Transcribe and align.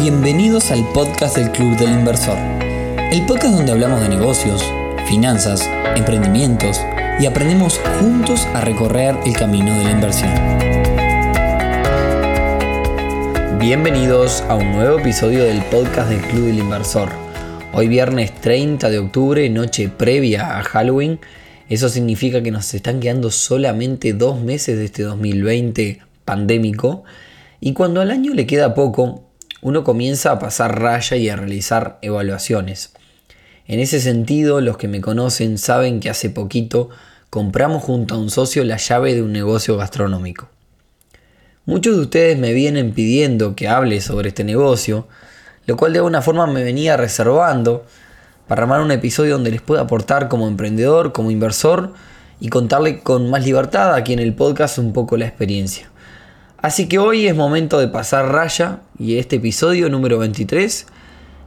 Bienvenidos 0.00 0.70
al 0.70 0.90
podcast 0.92 1.36
del 1.36 1.52
Club 1.52 1.76
del 1.76 1.90
Inversor, 1.90 2.36
el 3.12 3.24
podcast 3.26 3.54
donde 3.54 3.72
hablamos 3.72 4.00
de 4.00 4.08
negocios, 4.08 4.64
finanzas, 5.06 5.68
emprendimientos 5.94 6.80
y 7.20 7.26
aprendemos 7.26 7.78
juntos 8.00 8.46
a 8.54 8.62
recorrer 8.62 9.14
el 9.26 9.34
camino 9.34 9.78
de 9.78 9.84
la 9.84 9.90
inversión. 9.90 10.30
Bienvenidos 13.58 14.40
a 14.48 14.56
un 14.56 14.72
nuevo 14.72 14.98
episodio 14.98 15.44
del 15.44 15.62
podcast 15.64 16.08
del 16.08 16.22
Club 16.22 16.46
del 16.46 16.58
Inversor. 16.58 17.10
Hoy 17.74 17.86
viernes 17.86 18.34
30 18.40 18.88
de 18.88 18.98
octubre, 18.98 19.48
noche 19.50 19.88
previa 19.88 20.58
a 20.58 20.62
Halloween. 20.62 21.20
Eso 21.68 21.88
significa 21.90 22.42
que 22.42 22.50
nos 22.50 22.72
están 22.72 22.98
quedando 22.98 23.30
solamente 23.30 24.14
dos 24.14 24.40
meses 24.40 24.78
de 24.78 24.86
este 24.86 25.02
2020 25.02 26.00
pandémico. 26.24 27.04
Y 27.60 27.74
cuando 27.74 28.00
al 28.00 28.10
año 28.10 28.32
le 28.34 28.46
queda 28.46 28.74
poco, 28.74 29.31
uno 29.62 29.84
comienza 29.84 30.32
a 30.32 30.38
pasar 30.40 30.80
raya 30.80 31.16
y 31.16 31.28
a 31.28 31.36
realizar 31.36 31.98
evaluaciones. 32.02 32.92
En 33.68 33.78
ese 33.78 34.00
sentido, 34.00 34.60
los 34.60 34.76
que 34.76 34.88
me 34.88 35.00
conocen 35.00 35.56
saben 35.56 36.00
que 36.00 36.10
hace 36.10 36.30
poquito 36.30 36.90
compramos 37.30 37.84
junto 37.84 38.16
a 38.16 38.18
un 38.18 38.28
socio 38.28 38.64
la 38.64 38.76
llave 38.76 39.14
de 39.14 39.22
un 39.22 39.32
negocio 39.32 39.76
gastronómico. 39.76 40.48
Muchos 41.64 41.94
de 41.94 42.02
ustedes 42.02 42.38
me 42.38 42.52
vienen 42.52 42.92
pidiendo 42.92 43.54
que 43.54 43.68
hable 43.68 44.00
sobre 44.00 44.30
este 44.30 44.42
negocio, 44.42 45.06
lo 45.66 45.76
cual 45.76 45.92
de 45.92 46.00
alguna 46.00 46.22
forma 46.22 46.48
me 46.48 46.64
venía 46.64 46.96
reservando 46.96 47.86
para 48.48 48.62
armar 48.62 48.80
un 48.80 48.90
episodio 48.90 49.34
donde 49.34 49.52
les 49.52 49.62
pueda 49.62 49.82
aportar 49.82 50.28
como 50.28 50.48
emprendedor, 50.48 51.12
como 51.12 51.30
inversor 51.30 51.94
y 52.40 52.48
contarle 52.48 52.98
con 52.98 53.30
más 53.30 53.44
libertad 53.44 53.94
aquí 53.94 54.12
en 54.12 54.18
el 54.18 54.34
podcast 54.34 54.78
un 54.78 54.92
poco 54.92 55.16
la 55.16 55.26
experiencia. 55.26 55.91
Así 56.62 56.86
que 56.86 57.00
hoy 57.00 57.26
es 57.26 57.34
momento 57.34 57.80
de 57.80 57.88
pasar 57.88 58.30
raya 58.30 58.82
y 58.96 59.18
este 59.18 59.36
episodio 59.36 59.88
número 59.88 60.18
23 60.18 60.86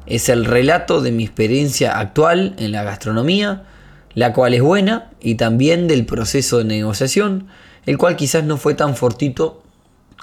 es 0.07 0.29
el 0.29 0.43
relato 0.43 1.01
de 1.01 1.13
mi 1.13 1.23
experiencia 1.23 1.97
actual 1.97 2.53
en 2.59 2.73
la 2.73 2.83
gastronomía, 2.83 3.63
la 4.13 4.33
cual 4.33 4.53
es 4.53 4.61
buena, 4.61 5.11
y 5.21 5.35
también 5.35 5.87
del 5.87 6.05
proceso 6.05 6.57
de 6.57 6.65
negociación, 6.65 7.47
el 7.85 7.97
cual 7.97 8.17
quizás 8.17 8.43
no 8.43 8.57
fue 8.57 8.73
tan 8.73 8.97
fortito 8.97 9.63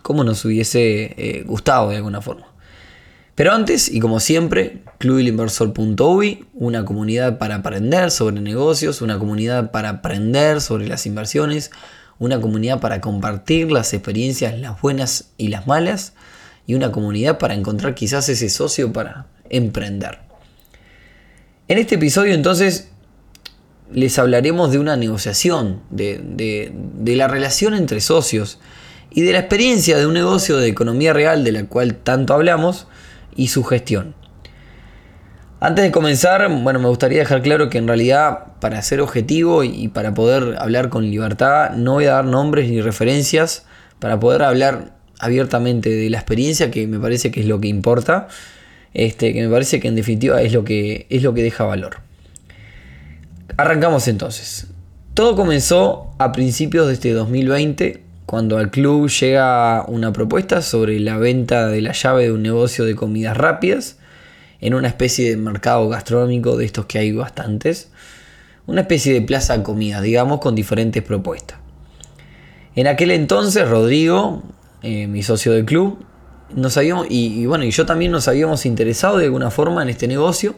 como 0.02 0.24
nos 0.24 0.44
hubiese 0.44 1.14
eh, 1.16 1.42
gustado 1.46 1.88
de 1.88 1.96
alguna 1.96 2.20
forma. 2.20 2.48
Pero 3.34 3.52
antes, 3.52 3.88
y 3.90 3.98
como 3.98 4.20
siempre, 4.20 4.82
clubilinversor.uy, 4.98 6.44
una 6.52 6.84
comunidad 6.84 7.38
para 7.38 7.54
aprender 7.56 8.10
sobre 8.10 8.42
negocios, 8.42 9.00
una 9.00 9.18
comunidad 9.18 9.70
para 9.70 9.88
aprender 9.88 10.60
sobre 10.60 10.86
las 10.86 11.06
inversiones, 11.06 11.70
una 12.22 12.40
comunidad 12.40 12.78
para 12.78 13.00
compartir 13.00 13.72
las 13.72 13.92
experiencias, 13.92 14.56
las 14.56 14.80
buenas 14.80 15.32
y 15.38 15.48
las 15.48 15.66
malas, 15.66 16.14
y 16.68 16.74
una 16.74 16.92
comunidad 16.92 17.38
para 17.38 17.54
encontrar 17.54 17.96
quizás 17.96 18.28
ese 18.28 18.48
socio 18.48 18.92
para 18.92 19.26
emprender. 19.50 20.20
En 21.66 21.78
este 21.78 21.96
episodio 21.96 22.32
entonces 22.32 22.90
les 23.92 24.20
hablaremos 24.20 24.70
de 24.70 24.78
una 24.78 24.96
negociación, 24.96 25.82
de, 25.90 26.72
la 27.04 27.26
relación 27.26 27.74
entre 27.74 28.00
socios 28.00 28.60
y 29.10 29.22
de 29.22 29.32
la 29.32 29.40
experiencia 29.40 29.98
de 29.98 30.06
un 30.06 30.14
negocio 30.14 30.58
de 30.58 30.68
economía 30.68 31.12
real 31.12 31.42
de 31.42 31.50
la 31.50 31.66
cual 31.66 31.96
tanto 31.96 32.34
hablamos 32.34 32.86
y 33.34 33.48
su 33.48 33.64
gestión. 33.64 34.14
Antes 35.64 35.84
de 35.84 35.92
comenzar, 35.92 36.50
bueno, 36.50 36.80
me 36.80 36.88
gustaría 36.88 37.20
dejar 37.20 37.40
claro 37.40 37.70
que 37.70 37.78
en 37.78 37.86
realidad 37.86 38.46
para 38.58 38.82
ser 38.82 39.00
objetivo 39.00 39.62
y 39.62 39.86
para 39.86 40.12
poder 40.12 40.56
hablar 40.58 40.88
con 40.88 41.08
libertad 41.08 41.70
no 41.76 41.92
voy 41.92 42.06
a 42.06 42.14
dar 42.14 42.24
nombres 42.24 42.68
ni 42.68 42.80
referencias 42.80 43.64
para 44.00 44.18
poder 44.18 44.42
hablar 44.42 44.96
abiertamente 45.20 45.88
de 45.88 46.10
la 46.10 46.18
experiencia 46.18 46.72
que 46.72 46.88
me 46.88 46.98
parece 46.98 47.30
que 47.30 47.38
es 47.42 47.46
lo 47.46 47.60
que 47.60 47.68
importa, 47.68 48.26
este, 48.92 49.32
que 49.32 49.40
me 49.40 49.48
parece 49.48 49.78
que 49.78 49.86
en 49.86 49.94
definitiva 49.94 50.42
es 50.42 50.52
lo 50.52 50.64
que, 50.64 51.06
es 51.10 51.22
lo 51.22 51.32
que 51.32 51.44
deja 51.44 51.62
valor. 51.62 51.98
Arrancamos 53.56 54.08
entonces. 54.08 54.66
Todo 55.14 55.36
comenzó 55.36 56.10
a 56.18 56.32
principios 56.32 56.88
de 56.88 56.94
este 56.94 57.12
2020 57.12 58.02
cuando 58.26 58.58
al 58.58 58.72
club 58.72 59.08
llega 59.08 59.84
una 59.86 60.12
propuesta 60.12 60.60
sobre 60.60 60.98
la 60.98 61.18
venta 61.18 61.68
de 61.68 61.82
la 61.82 61.92
llave 61.92 62.24
de 62.24 62.32
un 62.32 62.42
negocio 62.42 62.84
de 62.84 62.96
comidas 62.96 63.36
rápidas 63.36 63.98
en 64.62 64.74
una 64.74 64.88
especie 64.88 65.28
de 65.28 65.36
mercado 65.36 65.88
gastronómico 65.88 66.56
de 66.56 66.64
estos 66.64 66.86
que 66.86 66.98
hay 66.98 67.12
bastantes. 67.12 67.90
Una 68.66 68.82
especie 68.82 69.12
de 69.12 69.20
plaza 69.20 69.58
de 69.58 69.64
comida, 69.64 70.00
digamos, 70.00 70.40
con 70.40 70.54
diferentes 70.54 71.02
propuestas. 71.02 71.58
En 72.76 72.86
aquel 72.86 73.10
entonces, 73.10 73.68
Rodrigo, 73.68 74.44
eh, 74.82 75.08
mi 75.08 75.24
socio 75.24 75.52
del 75.52 75.64
club, 75.64 76.04
nos 76.54 76.76
habíamos, 76.76 77.08
y, 77.10 77.44
bueno, 77.44 77.64
y 77.64 77.72
yo 77.72 77.84
también 77.86 78.12
nos 78.12 78.28
habíamos 78.28 78.64
interesado 78.64 79.18
de 79.18 79.24
alguna 79.24 79.50
forma 79.50 79.82
en 79.82 79.88
este 79.88 80.06
negocio, 80.06 80.54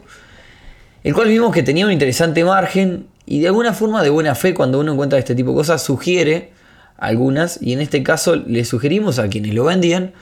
el 1.03 1.15
cual 1.15 1.27
vimos 1.27 1.51
que 1.51 1.63
tenía 1.63 1.87
un 1.87 1.91
interesante 1.91 2.43
margen 2.43 3.07
y 3.25 3.39
de 3.39 3.47
alguna 3.47 3.73
forma 3.73 4.03
de 4.03 4.11
buena 4.11 4.35
fe 4.35 4.53
cuando 4.53 4.79
uno 4.79 4.93
encuentra 4.93 5.17
este 5.17 5.33
tipo 5.33 5.49
de 5.49 5.55
cosas 5.55 5.81
sugiere 5.83 6.51
algunas 6.97 7.59
y 7.61 7.73
en 7.73 7.81
este 7.81 8.03
caso 8.03 8.35
le 8.35 8.65
sugerimos 8.65 9.17
a 9.19 9.27
quienes 9.29 9.53
lo 9.53 9.65
vendían 9.65 10.13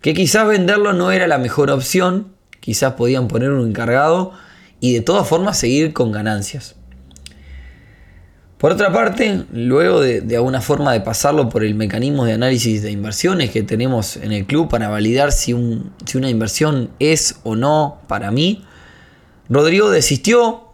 que 0.00 0.14
quizás 0.14 0.46
venderlo 0.46 0.92
no 0.92 1.12
era 1.12 1.26
la 1.26 1.38
mejor 1.38 1.70
opción 1.70 2.35
quizás 2.66 2.94
podían 2.94 3.28
poner 3.28 3.52
un 3.52 3.68
encargado 3.68 4.32
y 4.80 4.94
de 4.94 5.00
todas 5.00 5.28
formas 5.28 5.56
seguir 5.56 5.92
con 5.92 6.10
ganancias. 6.10 6.74
Por 8.58 8.72
otra 8.72 8.92
parte, 8.92 9.44
luego 9.52 10.00
de, 10.00 10.34
alguna 10.34 10.60
forma 10.60 10.92
de 10.92 11.00
pasarlo 11.00 11.48
por 11.48 11.62
el 11.62 11.76
mecanismo 11.76 12.24
de 12.24 12.32
análisis 12.32 12.82
de 12.82 12.90
inversiones 12.90 13.52
que 13.52 13.62
tenemos 13.62 14.16
en 14.16 14.32
el 14.32 14.46
club 14.46 14.68
para 14.68 14.88
validar 14.88 15.30
si, 15.30 15.52
una 15.52 16.28
inversión 16.28 16.90
es 16.98 17.36
o 17.44 17.54
no 17.54 18.00
para 18.08 18.32
mí, 18.32 18.64
Rodrigo 19.48 19.88
desistió 19.88 20.70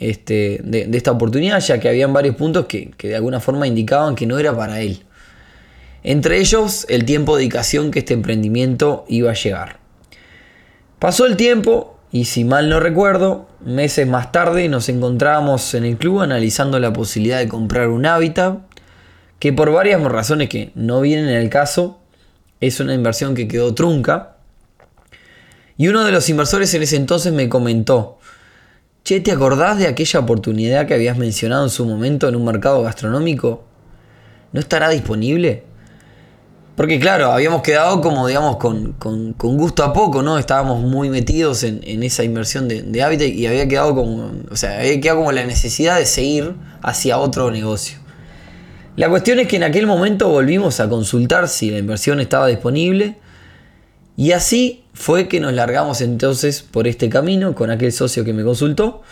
este, 0.00 0.62
de, 0.64 0.90
esta 0.94 1.12
oportunidad 1.12 1.60
ya 1.60 1.78
que 1.78 1.88
habían 1.88 2.12
varios 2.12 2.34
puntos 2.34 2.66
que, 2.66 2.90
que 2.90 3.06
de 3.06 3.14
alguna 3.14 3.38
forma 3.38 3.68
indicaban 3.68 4.16
que 4.16 4.26
no 4.26 4.36
era 4.36 4.56
para 4.56 4.80
él. 4.80 5.04
Entre 6.02 6.40
ellos, 6.40 6.86
el 6.88 7.04
tiempo 7.04 7.36
de 7.36 7.42
dedicación 7.42 7.92
que 7.92 8.00
este 8.00 8.14
emprendimiento 8.14 9.04
iba 9.06 9.30
a 9.30 9.34
llegar. 9.34 9.83
Pasó 11.04 11.26
el 11.26 11.36
tiempo 11.36 11.98
y 12.12 12.24
si 12.24 12.44
mal 12.44 12.70
no 12.70 12.80
recuerdo, 12.80 13.46
meses 13.62 14.08
más 14.08 14.32
tarde 14.32 14.70
nos 14.70 14.88
encontrábamos 14.88 15.74
en 15.74 15.84
el 15.84 15.98
club 15.98 16.22
analizando 16.22 16.78
la 16.78 16.94
posibilidad 16.94 17.40
de 17.40 17.46
comprar 17.46 17.90
un 17.90 18.06
hábitat 18.06 18.60
que 19.38 19.52
por 19.52 19.70
varias 19.70 20.02
razones 20.02 20.48
que 20.48 20.72
no 20.74 21.02
vienen 21.02 21.28
en 21.28 21.36
el 21.36 21.50
caso, 21.50 22.00
es 22.62 22.80
una 22.80 22.94
inversión 22.94 23.34
que 23.34 23.46
quedó 23.46 23.74
trunca. 23.74 24.36
Y 25.76 25.88
uno 25.88 26.06
de 26.06 26.12
los 26.12 26.26
inversores 26.30 26.72
en 26.72 26.84
ese 26.84 26.96
entonces 26.96 27.34
me 27.34 27.50
comentó, 27.50 28.18
Che, 29.04 29.20
¿te 29.20 29.30
acordás 29.30 29.76
de 29.76 29.88
aquella 29.88 30.20
oportunidad 30.20 30.86
que 30.86 30.94
habías 30.94 31.18
mencionado 31.18 31.64
en 31.64 31.70
su 31.70 31.84
momento 31.84 32.30
en 32.30 32.36
un 32.36 32.46
mercado 32.46 32.82
gastronómico? 32.82 33.62
¿No 34.52 34.60
estará 34.60 34.88
disponible? 34.88 35.64
Porque 36.76 36.98
claro, 36.98 37.30
habíamos 37.30 37.62
quedado 37.62 38.00
como, 38.00 38.26
digamos, 38.26 38.56
con, 38.56 39.34
gusto 39.38 39.84
a 39.84 39.92
poco, 39.92 40.22
¿no? 40.22 40.38
Estábamos 40.38 40.80
muy 40.80 41.08
metidos 41.08 41.62
en, 41.62 42.02
esa 42.02 42.24
inversión 42.24 42.66
de, 42.66 43.02
hábitat 43.02 43.28
y 43.28 43.46
había 43.46 43.68
quedado 43.68 43.94
como, 43.94 44.32
o 44.50 44.56
sea, 44.56 44.80
había 44.80 45.00
quedado 45.00 45.18
como 45.20 45.32
la 45.32 45.44
necesidad 45.44 45.98
de 45.98 46.06
seguir 46.06 46.54
hacia 46.82 47.18
otro 47.18 47.50
negocio. 47.52 47.98
La 48.96 49.08
cuestión 49.08 49.38
es 49.38 49.48
que 49.48 49.56
en 49.56 49.64
aquel 49.64 49.86
momento 49.86 50.28
volvimos 50.28 50.80
a 50.80 50.88
consultar 50.88 51.48
si 51.48 51.70
la 51.70 51.78
inversión 51.78 52.20
estaba 52.20 52.48
disponible 52.48 53.18
y 54.16 54.32
así 54.32 54.84
fue 54.92 55.28
que 55.28 55.40
nos 55.40 55.52
largamos 55.52 56.00
entonces 56.00 56.62
por 56.62 56.86
este 56.86 57.08
camino 57.08 57.54
con 57.54 57.70
aquel 57.70 57.92
socio 57.92 58.24
que 58.24 58.32
me 58.32 58.44
consultó. 58.44 59.02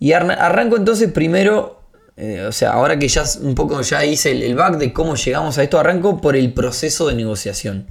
Y 0.00 0.12
arranco 0.12 0.76
entonces 0.76 1.12
primero 1.12 1.77
eh, 2.20 2.44
o 2.48 2.50
sea, 2.50 2.72
ahora 2.72 2.98
que 2.98 3.06
ya 3.06 3.22
un 3.42 3.54
poco 3.54 3.80
ya 3.80 4.04
hice 4.04 4.32
el, 4.32 4.56
back 4.56 4.76
de 4.78 4.92
cómo 4.92 5.14
llegamos 5.14 5.56
a 5.56 5.62
esto, 5.62 5.78
arranco 5.78 6.20
por 6.20 6.34
el 6.34 6.52
proceso 6.52 7.06
de 7.06 7.14
negociación. 7.14 7.86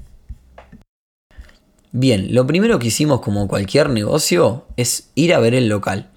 Bien, 1.94 2.36
lo 2.36 2.46
primero 2.46 2.78
que 2.78 2.88
hicimos 2.88 3.22
como 3.22 3.48
cualquier 3.48 3.90
negocio 3.90 4.66
es 4.76 5.12
ir 5.16 5.34
a 5.34 5.40
ver 5.40 5.54
el 5.54 5.70
local. 5.70 6.10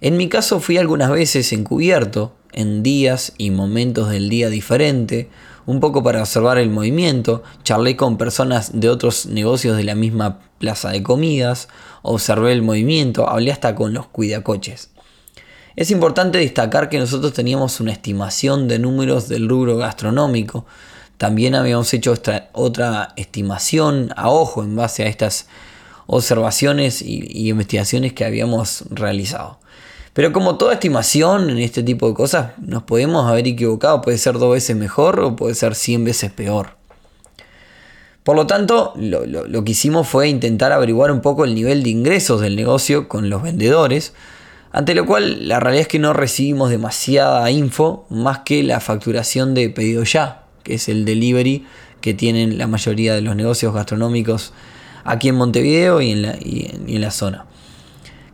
En 0.00 0.16
mi 0.16 0.30
caso 0.30 0.60
fui 0.60 0.78
algunas 0.78 1.10
veces 1.10 1.52
encubierto, 1.52 2.34
en 2.52 2.82
días 2.82 3.34
y 3.36 3.50
momentos 3.50 4.08
del 4.08 4.30
día 4.30 4.48
diferente, 4.48 5.28
un 5.66 5.80
poco 5.80 6.02
para 6.02 6.22
observar 6.22 6.56
el 6.56 6.70
movimiento, 6.70 7.42
charlé 7.64 7.96
con 7.96 8.16
personas 8.16 8.80
de 8.80 8.88
otros 8.88 9.26
negocios 9.26 9.76
de 9.76 9.84
la 9.84 9.94
misma 9.94 10.40
plaza 10.58 10.88
de 10.88 11.02
comidas, 11.02 11.68
observé 12.00 12.52
el 12.52 12.62
movimiento, 12.62 13.28
hablé 13.28 13.52
hasta 13.52 13.74
con 13.74 13.92
los 13.92 14.06
cuidacoches. 14.06 14.88
Es 15.78 15.92
importante 15.92 16.38
destacar 16.38 16.88
que 16.88 16.98
nosotros 16.98 17.32
teníamos 17.32 17.78
una 17.78 17.92
estimación 17.92 18.66
de 18.66 18.80
números 18.80 19.28
del 19.28 19.48
rubro 19.48 19.76
gastronómico. 19.76 20.66
También 21.18 21.54
habíamos 21.54 21.94
hecho 21.94 22.12
otra 22.52 23.12
estimación 23.14 24.10
a 24.16 24.28
ojo 24.28 24.64
en 24.64 24.74
base 24.74 25.04
a 25.04 25.06
estas 25.06 25.46
observaciones 26.08 27.00
y, 27.00 27.48
investigaciones 27.48 28.12
que 28.12 28.24
habíamos 28.24 28.86
realizado. 28.90 29.60
Pero 30.14 30.32
como 30.32 30.58
toda 30.58 30.72
estimación 30.72 31.48
en 31.48 31.58
este 31.58 31.84
tipo 31.84 32.08
de 32.08 32.14
cosas, 32.14 32.58
nos 32.58 32.82
podemos 32.82 33.30
haber 33.30 33.46
equivocado. 33.46 34.00
Puede 34.00 34.18
ser 34.18 34.36
dos 34.36 34.54
veces 34.54 34.74
mejor 34.74 35.20
o 35.20 35.36
puede 35.36 35.54
ser 35.54 35.76
100 35.76 36.04
veces 36.04 36.32
peor. 36.32 36.70
Por 38.24 38.34
lo 38.34 38.48
tanto, 38.48 38.94
lo, 38.96 39.62
que 39.62 39.70
hicimos 39.70 40.08
fue 40.08 40.28
intentar 40.28 40.72
averiguar 40.72 41.12
un 41.12 41.20
poco 41.20 41.44
el 41.44 41.54
nivel 41.54 41.84
de 41.84 41.90
ingresos 41.90 42.40
del 42.40 42.56
negocio 42.56 43.06
con 43.06 43.30
los 43.30 43.42
vendedores, 43.42 44.12
ante 44.72 44.94
lo 44.94 45.06
cual 45.06 45.48
la 45.48 45.60
realidad 45.60 45.82
es 45.82 45.88
que 45.88 45.98
no 45.98 46.12
recibimos 46.12 46.70
demasiada 46.70 47.50
info 47.50 48.06
más 48.10 48.40
que 48.40 48.62
la 48.62 48.80
facturación 48.80 49.54
de 49.54 49.70
pedido 49.70 50.04
ya, 50.04 50.44
que 50.62 50.74
es 50.74 50.88
el 50.88 51.04
delivery 51.04 51.64
que 52.00 52.14
tienen 52.14 52.58
la 52.58 52.66
mayoría 52.66 53.14
de 53.14 53.22
los 53.22 53.34
negocios 53.34 53.74
gastronómicos 53.74 54.52
aquí 55.04 55.28
en 55.28 55.36
Montevideo 55.36 56.00
y 56.00 56.12
en 56.12 56.22
la, 56.22 56.36
en 56.40 57.00
la 57.00 57.10
zona. 57.10 57.46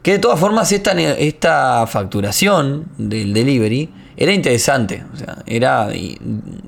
Que 0.02 0.12
de 0.12 0.18
todas 0.18 0.38
formas 0.38 0.70
esta, 0.72 0.92
esta 0.92 1.86
facturación 1.86 2.88
del 2.98 3.32
delivery 3.32 3.90
era 4.16 4.32
interesante, 4.32 5.04
o 5.12 5.16
sea, 5.16 5.38
era, 5.46 5.88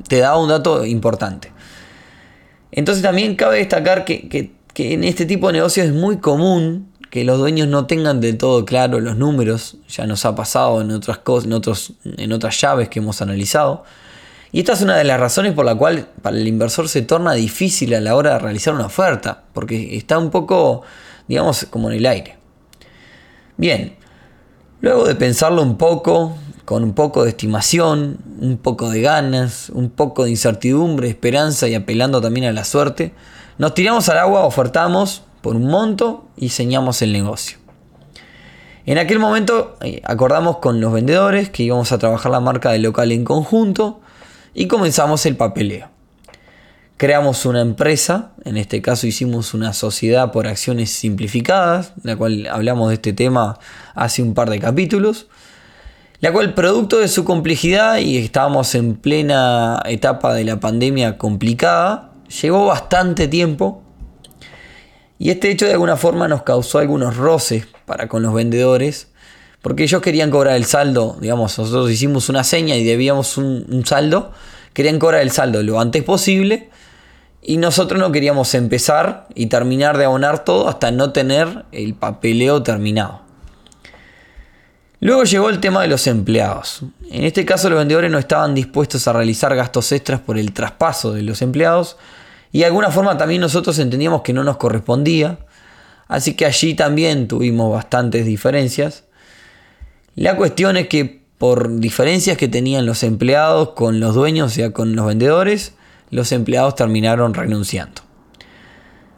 te 0.09 0.19
daba 0.19 0.41
un 0.41 0.49
dato 0.49 0.87
importante. 0.87 1.53
Entonces 2.73 3.03
también 3.03 3.37
cabe 3.37 3.59
destacar 3.59 4.05
que, 4.05 4.53
en 4.79 5.05
este 5.05 5.27
tipo 5.27 5.47
de 5.47 5.55
negocios 5.55 5.87
es 5.87 5.93
muy 5.93 6.19
común 6.19 6.89
que 7.17 7.25
los 7.25 7.39
dueños 7.39 7.67
no 7.67 7.87
tengan 7.87 8.21
del 8.21 8.37
todo 8.37 8.67
claro 8.67 9.01
los 9.01 9.17
números, 9.17 9.79
ya 9.89 10.07
nos 10.07 10.27
ha 10.27 10.35
pasado 10.35 10.83
en 10.83 10.91
otras, 10.91 11.17
cosas, 11.17 11.47
en, 11.47 11.55
otros, 11.55 11.95
en 12.05 12.31
otras 12.31 12.61
llaves 12.61 12.91
que 12.91 12.99
hemos 12.99 13.23
analizado. 13.23 13.85
Y 14.53 14.59
esta 14.59 14.75
es 14.75 14.83
una 14.83 14.99
de 14.99 15.05
las 15.05 15.19
razones 15.19 15.55
por 15.55 15.65
la 15.65 15.75
cual 15.75 16.09
para 16.21 16.37
el 16.37 16.47
inversor 16.47 16.91
se 16.91 17.01
torna 17.01 17.33
difícil 17.33 17.95
a 17.95 18.01
la 18.01 18.15
hora 18.17 18.35
de 18.35 18.41
realizar 18.41 18.75
una 18.75 18.85
oferta, 18.85 19.45
porque 19.55 19.97
está 19.97 20.19
un 20.19 20.29
poco, 20.29 20.83
digamos, 21.27 21.67
como 21.71 21.91
en 21.91 21.97
el 21.97 22.05
aire. 22.05 22.37
Bien, 23.57 23.97
luego 24.83 25.07
de 25.07 25.15
pensarlo 25.15 25.63
un 25.63 25.79
poco, 25.79 26.37
con 26.67 26.83
un 26.83 26.93
poco 26.93 27.25
de 27.25 27.31
estimación, 27.31 28.19
un 28.43 28.59
poco 28.59 28.91
de 28.91 29.01
ganas, 29.01 29.71
un 29.71 29.89
poco 29.89 30.25
de 30.25 30.33
incertidumbre, 30.33 31.09
esperanza 31.09 31.67
y 31.67 31.75
apelando 31.75 32.21
también 32.21 32.45
a 32.45 32.53
la 32.53 32.65
suerte, 32.65 33.15
nos 33.57 33.73
tiramos 33.73 34.07
al 34.11 34.19
agua, 34.19 34.45
ofertamos 34.45 35.23
por 35.47 35.55
un 35.55 35.69
monto 35.69 36.27
y 36.37 36.49
señamos 36.49 37.03
el 37.03 37.13
negocio. 37.13 37.59
En 38.85 38.99
aquel 38.99 39.21
momento 39.21 39.77
eh, 39.81 40.03
acordamos 40.03 40.57
con 40.57 40.81
los 40.81 40.93
vendedores 40.93 41.51
que 41.51 41.63
íbamos 41.63 41.93
a 41.93 41.99
trabajar 41.99 42.33
la 42.33 42.41
marca 42.41 42.73
del 42.73 42.83
local 42.83 43.13
en 43.13 43.23
conjunto 43.23 44.01
y 44.55 44.67
comenzamos 44.67 45.25
el 45.25 45.37
papeleo. 45.37 45.89
Creamos 46.97 47.47
una 47.47 47.61
empresa, 47.61 48.33
en 48.45 48.57
este 48.57 48.83
caso 48.83 49.07
hicimos 49.07 49.55
una 49.55 49.73
sociedad 49.73 50.33
por 50.33 50.49
acciones 50.49 50.91
simplificadas, 50.91 51.93
la 52.03 52.17
cual 52.17 52.49
hablamos 52.51 52.89
de 52.89 52.95
este 52.95 53.13
tema 53.13 53.61
hace 53.95 54.23
un 54.23 54.35
par 54.35 54.51
de 54.51 54.59
capítulos 54.59 55.29
la 56.19 56.33
cual 56.33 56.55
producto 56.55 56.99
de 56.99 57.07
su 57.07 57.23
complejidad 57.25 57.99
y 57.99 58.17
estábamos 58.17 58.75
en 58.75 58.97
plena 58.97 59.81
etapa 59.85 60.35
de 60.35 60.43
la 60.43 60.59
pandemia 60.59 61.19
complicada, 61.19 62.11
llevó 62.43 62.67
bastante 62.67 63.29
tiempo 63.29 63.86
y 65.19 65.31
este 65.31 65.51
hecho 65.51 65.67
de 65.67 65.73
alguna 65.73 65.97
forma 65.97 66.29
nos 66.29 66.43
causó 66.43 66.79
algunos 66.79 67.17
roces 67.17 67.67
para 67.87 68.09
con 68.09 68.23
los 68.23 68.35
vendedores, 68.35 69.09
porque 69.63 69.85
ellos 69.85 70.03
querían 70.03 70.31
cobrar 70.31 70.57
el 70.57 70.67
saldo, 70.67 71.17
digamos, 71.21 71.59
nosotros 71.59 71.91
hicimos 71.91 72.29
una 72.29 72.45
seña 72.45 72.77
y 72.77 72.85
debíamos 72.85 73.39
un, 73.39 73.83
saldo, 73.87 74.33
querían 74.73 74.99
cobrar 74.99 75.23
el 75.23 75.31
saldo 75.31 75.63
lo 75.63 75.81
antes 75.81 76.03
posible 76.05 76.71
y 77.43 77.57
nosotros 77.57 77.99
no 77.99 78.13
queríamos 78.13 78.55
empezar 78.55 79.27
y 79.35 79.47
terminar 79.47 79.97
de 79.97 80.05
abonar 80.05 80.45
todo 80.45 80.69
hasta 80.69 80.91
no 80.91 81.13
tener 81.13 81.65
el 81.73 81.95
papeleo 81.95 82.63
terminado. 82.63 83.23
Luego 85.01 85.25
llegó 85.25 85.51
el 85.51 85.61
tema 85.61 85.83
de 85.83 85.89
los 85.89 86.07
empleados. 86.07 86.83
En 87.11 87.25
este 87.25 87.45
caso 87.45 87.69
los 87.69 87.79
vendedores 87.79 88.11
no 88.11 88.19
estaban 88.19 88.55
dispuestos 88.55 89.07
a 89.07 89.13
realizar 89.13 89.55
gastos 89.55 89.93
extras 89.93 90.21
por 90.21 90.39
el 90.39 90.53
traspaso 90.53 91.13
de 91.13 91.23
los 91.23 91.43
empleados 91.43 91.97
y 92.53 92.61
de 92.61 92.67
alguna 92.67 92.91
forma 92.91 93.19
también 93.19 93.41
nosotros 93.41 93.79
entendíamos 93.79 94.23
que 94.23 94.33
no 94.33 94.45
nos 94.45 94.57
correspondía. 94.57 95.39
Así 96.09 96.35
que 96.35 96.47
allí 96.47 96.75
también 96.75 97.29
tuvimos 97.29 97.73
bastantes 97.73 98.25
diferencias. 98.27 99.05
La 100.15 100.37
cuestión 100.37 100.77
es 100.77 100.89
que 100.89 101.23
por 101.39 101.81
diferencias 101.81 102.37
que 102.37 102.49
tenían 102.49 102.87
los 102.87 103.03
empleados 103.03 103.71
con 103.71 104.01
los 104.01 104.15
dueños, 104.15 104.57
o 104.59 104.73
con 104.73 104.97
los 104.97 105.07
vendedores, 105.07 105.75
los 106.11 106.33
empleados 106.33 106.77
terminaron 106.77 107.35
renunciando. 107.35 108.03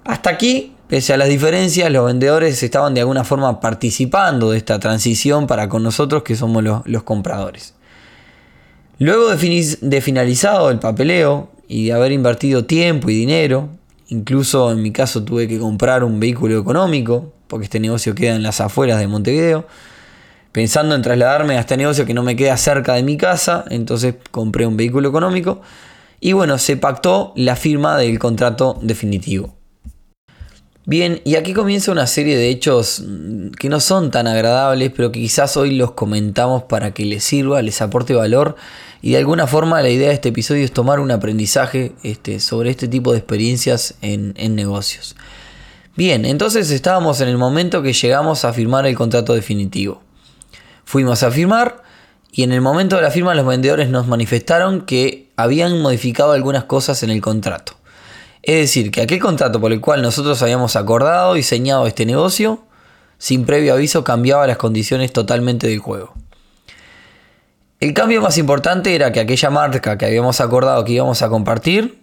Hasta 0.05 0.31
aquí 0.31 0.75
Pese 0.89 1.13
a 1.13 1.19
las 1.19 1.29
diferencias, 1.29 1.93
los 1.93 2.07
vendedores 2.07 2.63
estaban 2.63 2.95
de 2.95 3.03
alguna 3.03 3.23
forma 3.23 3.61
participando 3.61 4.53
de 4.53 4.57
esta 4.57 4.79
transición 4.81 5.47
para 5.47 5.69
con 5.69 5.83
nosotros 5.83 6.23
que 6.23 6.35
somos 6.35 6.65
los, 6.65 7.03
compradores. 7.03 7.75
Luego 8.99 9.29
de, 9.29 10.01
finalizado 10.01 10.71
el 10.71 10.79
papeleo 10.79 11.51
y 11.69 11.87
de 11.87 11.93
haber 11.93 12.13
invertido 12.13 12.65
tiempo 12.65 13.11
y 13.11 13.15
dinero, 13.15 13.69
incluso 14.09 14.73
en 14.73 14.83
mi 14.83 14.91
caso 14.91 15.23
tuve 15.23 15.47
que 15.47 15.59
comprar 15.59 16.03
un 16.03 16.19
vehículo 16.19 16.59
económico, 16.59 17.33
porque 17.47 17.65
este 17.65 17.79
negocio 17.79 18.15
queda 18.15 18.35
en 18.35 18.43
las 18.43 18.61
afueras 18.61 18.99
de 18.99 19.07
Montevideo, 19.07 19.67
pensando 20.51 20.95
en 20.95 21.03
trasladarme 21.03 21.57
a 21.57 21.61
este 21.61 21.77
negocio 21.77 22.07
que 22.07 22.15
no 22.15 22.23
me 22.23 22.35
queda 22.35 22.57
cerca 22.57 22.95
de 22.95 23.03
mi 23.03 23.19
casa, 23.19 23.67
entonces 23.71 24.15
compré 24.31 24.67
un 24.67 24.79
vehículo 24.79 25.11
económico. 25.11 25.61
Y 26.21 26.33
bueno, 26.33 26.59
se 26.59 26.77
pactó 26.77 27.33
la 27.37 27.55
firma 27.55 27.97
del 27.97 28.19
contrato 28.19 28.79
definitivo. 28.83 29.58
Bien, 30.89 31.21
y 31.27 31.35
aquí 31.37 31.53
comienza 31.53 31.93
una 31.93 32.07
serie 32.07 32.35
de 32.39 32.49
hechos 32.49 33.05
que 33.59 33.69
no 33.69 33.79
son 33.79 34.11
tan 34.11 34.27
agradables, 34.27 34.91
pero 34.97 35.13
que 35.13 35.21
quizás 35.21 35.59
hoy 35.59 35.77
los 35.77 35.91
comentamos 35.91 36.63
para 36.63 36.95
que 36.95 37.05
les 37.05 37.23
sirva, 37.23 37.61
les 37.61 37.83
aporte 37.83 38.15
valor. 38.15 38.57
Y 39.03 39.11
de 39.11 39.19
alguna 39.19 39.47
forma 39.47 39.83
la 39.83 39.91
idea 39.91 40.09
de 40.09 40.15
este 40.15 40.31
episodio 40.31 40.65
es 40.65 40.73
tomar 40.73 40.99
un 41.01 41.11
aprendizaje 41.11 41.93
este, 42.05 42.41
sobre 42.41 42.71
este 42.71 42.89
tipo 42.89 43.13
de 43.13 43.19
experiencias 43.19 43.97
en, 44.01 44.33
en 44.39 44.55
negocios. 44.55 45.15
Bien, 45.95 46.25
entonces 46.25 46.71
estábamos 46.71 47.21
en 47.21 47.29
el 47.29 47.37
momento 47.37 47.83
que 47.83 47.93
llegamos 47.93 48.47
a 48.47 48.55
firmar 48.55 48.87
el 48.87 48.97
contrato 48.97 49.35
definitivo. 49.35 50.01
Fuimos 50.87 51.23
a 51.23 51.31
firmar 51.31 51.83
y 52.33 52.45
en 52.45 52.53
el 52.53 52.63
momento 52.63 52.97
de 52.97 53.03
la 53.03 53.11
firma 53.11 53.35
los 53.35 53.45
vendedores 53.45 53.91
nos 53.91 54.07
manifestaron 54.07 54.87
que 54.87 55.29
habían 55.37 55.83
modificado 55.83 56.33
algunas 56.33 56.65
cosas 56.65 57.03
en 57.03 57.11
el 57.11 57.21
contrato. 57.21 57.78
Es 58.43 58.57
decir, 58.57 58.91
que 58.91 59.03
aquel 59.03 59.19
contrato 59.19 59.61
por 59.61 59.73
el 59.73 59.81
cual 59.81 60.03
nosotros 60.03 60.43
habíamos 60.43 60.77
acordado 60.77 61.35
y 61.35 61.41
diseñado 61.41 61.87
este 61.87 62.07
negocio, 62.07 62.63
sin 63.19 63.45
previo 63.45 63.75
aviso 63.75 64.05
cambiaba 64.05 64.47
las 64.47 64.59
condiciones 64.59 65.13
totalmente 65.13 65.67
del 65.67 65.79
juego. 65.81 66.15
El 67.81 67.95
cambio 67.95 68.21
más 68.21 68.39
importante 68.39 68.95
era 68.95 69.13
que 69.13 69.21
aquella 69.21 69.51
marca 69.51 69.99
que 69.99 70.07
habíamos 70.07 70.41
acordado 70.41 70.85
que 70.85 70.93
íbamos 70.93 71.23
a 71.23 71.29
compartir 71.29 71.99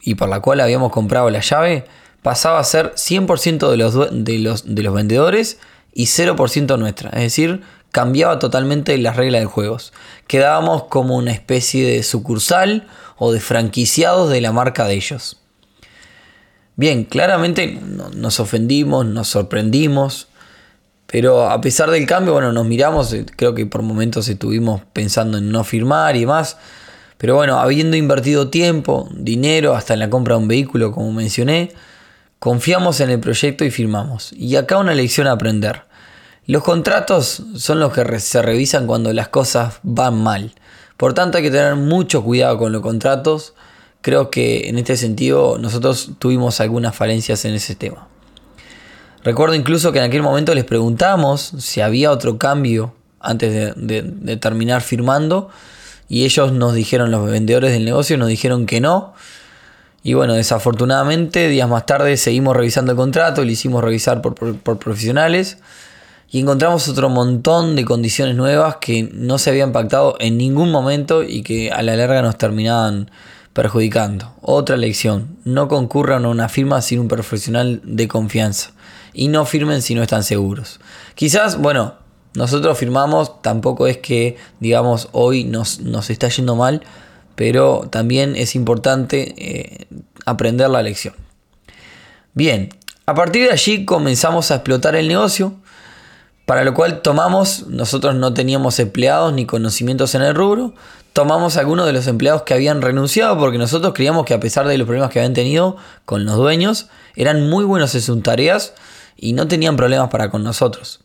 y 0.00 0.14
por 0.14 0.28
la 0.28 0.40
cual 0.40 0.60
habíamos 0.60 0.92
comprado 0.92 1.28
la 1.30 1.40
llave, 1.40 1.84
pasaba 2.22 2.58
a 2.60 2.64
ser 2.64 2.94
100% 2.94 3.70
de 3.70 3.76
los, 3.76 4.24
de, 4.24 4.38
los, 4.38 4.74
de 4.74 4.82
los 4.82 4.94
vendedores 4.94 5.58
y 5.92 6.04
0% 6.04 6.78
nuestra. 6.78 7.10
Es 7.10 7.22
decir, 7.22 7.62
cambiaba 7.90 8.38
totalmente 8.38 8.96
las 8.98 9.16
reglas 9.16 9.40
de 9.40 9.46
juegos. 9.46 9.92
Quedábamos 10.26 10.84
como 10.84 11.16
una 11.16 11.32
especie 11.32 11.86
de 11.88 12.02
sucursal 12.02 12.86
o 13.16 13.32
de 13.32 13.40
franquiciados 13.40 14.30
de 14.30 14.40
la 14.40 14.52
marca 14.52 14.86
de 14.86 14.94
ellos. 14.94 15.37
Bien, 16.78 17.02
claramente 17.02 17.76
nos 18.14 18.38
ofendimos, 18.38 19.04
nos 19.04 19.26
sorprendimos, 19.26 20.28
pero 21.08 21.50
a 21.50 21.60
pesar 21.60 21.90
del 21.90 22.06
cambio, 22.06 22.34
bueno, 22.34 22.52
nos 22.52 22.66
miramos, 22.66 23.12
eh, 23.12 23.26
creo 23.34 23.52
que 23.52 23.66
por 23.66 23.82
momentos 23.82 24.28
estuvimos 24.28 24.82
pensando 24.92 25.38
en 25.38 25.50
no 25.50 25.64
firmar 25.64 26.14
y 26.14 26.24
más, 26.24 26.56
pero 27.16 27.34
bueno, 27.34 27.58
habiendo 27.58 27.96
invertido 27.96 28.48
tiempo, 28.48 29.08
dinero, 29.12 29.74
hasta 29.74 29.94
en 29.94 29.98
la 29.98 30.08
compra 30.08 30.36
de 30.36 30.42
un 30.42 30.46
vehículo, 30.46 30.92
como 30.92 31.10
mencioné, 31.10 31.72
confiamos 32.38 33.00
en 33.00 33.10
el 33.10 33.18
proyecto 33.18 33.64
y 33.64 33.72
firmamos. 33.72 34.32
Y 34.32 34.54
acá 34.54 34.78
una 34.78 34.94
lección 34.94 35.26
a 35.26 35.32
aprender. 35.32 35.82
Los 36.46 36.62
contratos 36.62 37.42
son 37.56 37.80
los 37.80 37.92
que 37.92 38.20
se 38.20 38.40
revisan 38.40 38.86
cuando 38.86 39.12
las 39.12 39.26
cosas 39.26 39.80
van 39.82 40.22
mal. 40.22 40.52
Por 40.96 41.12
tanto 41.12 41.38
hay 41.38 41.42
que 41.42 41.50
tener 41.50 41.74
mucho 41.74 42.22
cuidado 42.22 42.56
con 42.56 42.70
los 42.70 42.82
contratos 42.82 43.54
creo 44.08 44.30
que 44.30 44.70
en 44.70 44.78
este 44.78 44.96
sentido 44.96 45.58
nosotros 45.58 46.12
tuvimos 46.18 46.62
algunas 46.62 46.96
falencias 46.96 47.44
en 47.44 47.52
ese 47.52 47.74
tema. 47.74 48.08
Recuerdo 49.22 49.54
incluso 49.54 49.92
que 49.92 49.98
en 49.98 50.06
aquel 50.06 50.22
momento 50.22 50.54
les 50.54 50.64
preguntamos 50.64 51.52
si 51.58 51.82
había 51.82 52.10
otro 52.10 52.38
cambio 52.38 52.94
antes 53.20 53.74
de, 53.76 54.36
terminar 54.38 54.80
firmando 54.80 55.50
y 56.08 56.24
ellos 56.24 56.52
nos 56.52 56.72
dijeron, 56.72 57.10
los 57.10 57.30
vendedores 57.30 57.70
del 57.72 57.84
negocio 57.84 58.16
nos 58.16 58.28
dijeron 58.28 58.64
que 58.64 58.80
no. 58.80 59.12
Y 60.02 60.14
bueno, 60.14 60.32
desafortunadamente 60.32 61.46
días 61.48 61.68
más 61.68 61.84
tarde 61.84 62.16
seguimos 62.16 62.56
revisando 62.56 62.92
el 62.92 62.96
contrato, 62.96 63.44
lo 63.44 63.50
hicimos 63.50 63.84
revisar 63.84 64.22
por, 64.22 64.34
por 64.56 64.78
profesionales 64.78 65.58
y 66.30 66.40
encontramos 66.40 66.88
otro 66.88 67.10
montón 67.10 67.76
de 67.76 67.84
condiciones 67.84 68.36
nuevas 68.36 68.76
que 68.76 69.02
no 69.12 69.36
se 69.36 69.50
habían 69.50 69.72
pactado 69.72 70.16
en 70.18 70.38
ningún 70.38 70.70
momento 70.70 71.22
y 71.22 71.42
que 71.42 71.70
a 71.70 71.82
la 71.82 71.94
larga 71.94 72.22
nos 72.22 72.38
terminaban 72.38 73.10
perjudicando. 73.58 74.36
Otra 74.40 74.76
lección, 74.76 75.36
no 75.42 75.66
concurran 75.66 76.24
a 76.24 76.28
una 76.28 76.48
firma 76.48 76.80
sin 76.80 77.00
un 77.00 77.08
profesional 77.08 77.80
de 77.82 78.06
confianza 78.06 78.70
y 79.12 79.26
no 79.26 79.44
firmen 79.46 79.82
si 79.82 79.96
no 79.96 80.02
están 80.04 80.22
seguros. 80.22 80.78
Quizás, 81.16 81.58
bueno, 81.58 81.94
nosotros 82.34 82.78
firmamos, 82.78 83.42
tampoco 83.42 83.88
es 83.88 83.96
que, 83.96 84.36
digamos, 84.60 85.08
hoy 85.10 85.42
nos, 85.42 85.80
nos 85.80 86.08
está 86.08 86.28
yendo 86.28 86.54
mal, 86.54 86.84
pero 87.34 87.88
también 87.90 88.36
es 88.36 88.54
importante 88.54 89.34
eh, 89.36 89.88
aprender 90.24 90.70
la 90.70 90.82
lección. 90.82 91.16
Bien, 92.34 92.68
a 93.06 93.14
partir 93.14 93.46
de 93.46 93.50
allí 93.50 93.84
comenzamos 93.84 94.52
a 94.52 94.54
explotar 94.54 94.94
el 94.94 95.08
negocio, 95.08 95.52
para 96.46 96.62
lo 96.62 96.74
cual 96.74 97.02
tomamos, 97.02 97.66
nosotros 97.66 98.14
no 98.14 98.32
teníamos 98.32 98.78
empleados 98.78 99.32
ni 99.32 99.46
conocimientos 99.46 100.14
en 100.14 100.22
el 100.22 100.36
rubro, 100.36 100.74
tomamos 101.18 101.56
algunos 101.56 101.84
de 101.84 101.92
los 101.92 102.06
empleados 102.06 102.42
que 102.42 102.54
habían 102.54 102.80
renunciado 102.80 103.36
porque 103.36 103.58
nosotros 103.58 103.92
creíamos 103.92 104.24
que 104.24 104.34
a 104.34 104.38
pesar 104.38 104.68
de 104.68 104.78
los 104.78 104.86
problemas 104.86 105.10
que 105.10 105.18
habían 105.18 105.34
tenido 105.34 105.76
con 106.04 106.24
los 106.24 106.36
dueños, 106.36 106.86
eran 107.16 107.50
muy 107.50 107.64
buenos 107.64 107.92
en 107.96 108.02
sus 108.02 108.22
tareas 108.22 108.72
y 109.16 109.32
no 109.32 109.48
tenían 109.48 109.76
problemas 109.76 110.10
para 110.10 110.30
con 110.30 110.44
nosotros. 110.44 111.00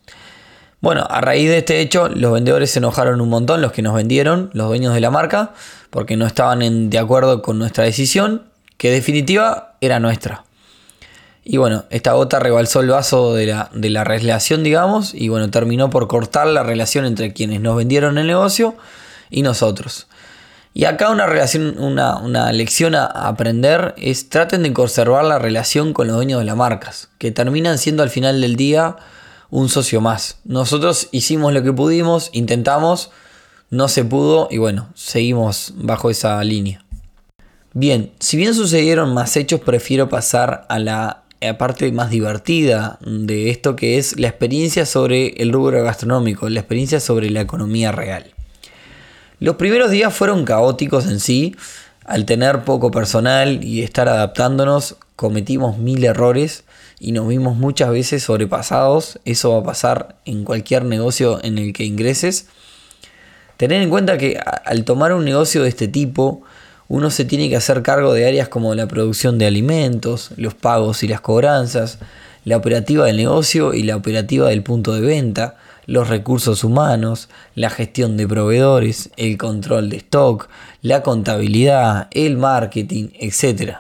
Bueno, 0.81 1.07
a 1.09 1.19
raíz 1.21 1.49
de 1.49 1.57
este 1.57 1.79
hecho, 1.79 2.09
los 2.09 2.31
vendedores 2.31 2.69
se 2.69 2.77
enojaron 2.77 3.21
un 3.21 3.29
montón, 3.29 3.63
los 3.63 3.71
que 3.71 3.81
nos 3.81 3.95
vendieron, 3.95 4.51
los 4.53 4.67
dueños 4.67 4.93
de 4.93 4.99
la 5.01 5.09
marca, 5.09 5.53
porque 5.89 6.15
no 6.15 6.27
estaban 6.27 6.91
de 6.91 6.99
acuerdo 6.99 7.41
con 7.41 7.57
nuestra 7.57 7.83
decisión, 7.83 8.43
que 8.77 8.91
definitiva 8.91 9.77
era 9.81 9.99
nuestra. 9.99 10.43
Y 11.43 11.57
bueno, 11.57 11.85
esta 11.89 12.13
gota 12.13 12.39
rebalsó 12.39 12.81
el 12.81 12.89
vaso 12.89 13.33
de 13.33 13.47
la, 13.47 13.71
de 13.73 13.89
la 13.89 14.03
relación, 14.03 14.61
digamos, 14.61 15.15
y 15.15 15.29
bueno, 15.29 15.49
terminó 15.49 15.89
por 15.89 16.07
cortar 16.07 16.45
la 16.45 16.61
relación 16.61 17.05
entre 17.05 17.33
quienes 17.33 17.61
nos 17.61 17.75
vendieron 17.75 18.19
el 18.19 18.27
negocio 18.27 18.75
y 19.33 19.41
nosotros. 19.41 20.07
Y 20.73 20.85
acá 20.85 21.09
una 21.09 21.27
relación, 21.27 21.75
una, 21.77 22.17
una, 22.17 22.51
lección 22.51 22.95
a 22.95 23.05
aprender 23.05 23.93
es 23.97 24.29
traten 24.29 24.63
de 24.63 24.73
conservar 24.73 25.23
la 25.25 25.37
relación 25.37 25.93
con 25.93 26.07
los 26.07 26.15
dueños 26.15 26.39
de 26.39 26.45
las 26.45 26.55
marcas, 26.55 27.09
que 27.19 27.31
terminan 27.31 27.77
siendo 27.77 28.01
al 28.01 28.09
final 28.09 28.41
del 28.41 28.55
día 28.55 28.95
un 29.51 29.69
socio 29.69 30.01
más. 30.01 30.39
Nosotros 30.45 31.09
hicimos 31.11 31.53
lo 31.53 31.61
que 31.61 31.73
pudimos, 31.73 32.29
intentamos, 32.33 33.11
no 33.69 33.87
se 33.87 34.03
pudo 34.03 34.47
y 34.49 34.57
bueno, 34.57 34.89
seguimos 34.95 35.73
bajo 35.75 36.09
esa 36.09 36.43
línea. 36.43 36.83
Bien, 37.73 38.11
si 38.19 38.37
bien 38.37 38.55
sucedieron 38.55 39.13
más 39.13 39.37
hechos, 39.37 39.59
prefiero 39.61 40.09
pasar 40.09 40.65
a 40.69 40.79
la 40.79 41.23
parte 41.57 41.91
más 41.91 42.09
divertida 42.09 42.97
de 43.01 43.49
esto 43.49 43.75
que 43.75 43.97
es 43.97 44.17
la 44.19 44.29
experiencia 44.29 44.85
sobre 44.85 45.41
el 45.41 45.51
rubro 45.51 45.83
gastronómico, 45.83 46.47
la 46.49 46.61
experiencia 46.61 46.99
sobre 46.99 47.29
la 47.29 47.41
economía 47.41 47.91
real. 47.91 48.32
Los 49.43 49.57
primeros 49.57 49.91
días 49.91 50.13
fueron 50.13 50.45
caóticos 50.45 51.05
en 51.05 51.19
sí. 51.19 51.53
Al 52.05 52.25
tener 52.25 52.63
poco 52.63 52.91
personal 52.91 53.61
y 53.61 53.81
estar 53.81 54.07
adaptándonos, 54.07 54.95
cometimos 55.17 55.77
mil 55.77 56.01
errores 56.05 56.63
y 56.97 57.11
nos 57.11 57.27
vimos 57.27 57.57
muchas 57.57 57.89
veces 57.89 58.23
sobrepasados. 58.23 59.19
Eso 59.25 59.51
va 59.51 59.59
a 59.59 59.63
pasar 59.63 60.15
en 60.23 60.45
cualquier 60.45 60.85
negocio 60.85 61.43
en 61.43 61.57
el 61.57 61.73
que 61.73 61.83
ingreses. 61.83 62.47
Tener 63.57 63.81
en 63.81 63.89
cuenta 63.89 64.17
que 64.17 64.39
al 64.63 64.85
tomar 64.85 65.11
un 65.11 65.25
negocio 65.25 65.63
de 65.63 65.67
este 65.67 65.89
tipo, 65.89 66.43
uno 66.87 67.11
se 67.11 67.25
tiene 67.25 67.49
que 67.49 67.57
hacer 67.57 67.83
cargo 67.83 68.13
de 68.13 68.25
áreas 68.25 68.47
como 68.47 68.73
la 68.75 68.87
producción 68.87 69.37
de 69.39 69.47
alimentos, 69.47 70.29
los 70.37 70.53
pagos 70.53 71.03
y 71.03 71.09
las 71.09 71.19
cobranzas, 71.19 71.99
la 72.45 72.55
operativa 72.55 73.07
del 73.07 73.17
negocio 73.17 73.73
y 73.73 73.83
la 73.83 73.97
operativa 73.97 74.47
del 74.47 74.63
punto 74.63 74.93
de 74.93 75.01
venta, 75.01 75.57
los 75.85 76.09
recursos 76.09 76.63
humanos, 76.63 77.29
la 77.55 77.69
gestión 77.69 78.17
de 78.17 78.27
proveedores, 78.27 79.09
el 79.17 79.37
control 79.37 79.89
de 79.89 79.97
stock, 79.97 80.49
la 80.81 81.03
contabilidad, 81.03 82.07
el 82.11 82.37
marketing, 82.37 83.09
etc. 83.19 83.77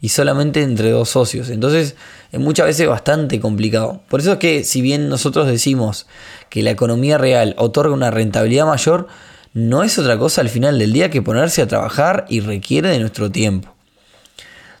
Y 0.00 0.10
solamente 0.10 0.62
entre 0.62 0.90
dos 0.90 1.08
socios. 1.08 1.48
Entonces, 1.50 1.96
es 2.32 2.40
muchas 2.40 2.66
veces 2.66 2.88
bastante 2.88 3.40
complicado. 3.40 4.00
Por 4.08 4.20
eso 4.20 4.32
es 4.32 4.38
que 4.38 4.64
si 4.64 4.82
bien 4.82 5.08
nosotros 5.08 5.46
decimos 5.46 6.06
que 6.50 6.62
la 6.62 6.70
economía 6.70 7.18
real 7.18 7.54
otorga 7.58 7.94
una 7.94 8.10
rentabilidad 8.10 8.66
mayor, 8.66 9.08
no 9.54 9.82
es 9.82 9.98
otra 9.98 10.18
cosa 10.18 10.42
al 10.42 10.50
final 10.50 10.78
del 10.78 10.92
día 10.92 11.08
que 11.10 11.22
ponerse 11.22 11.62
a 11.62 11.66
trabajar 11.66 12.26
y 12.28 12.40
requiere 12.40 12.90
de 12.90 12.98
nuestro 12.98 13.30
tiempo. 13.30 13.74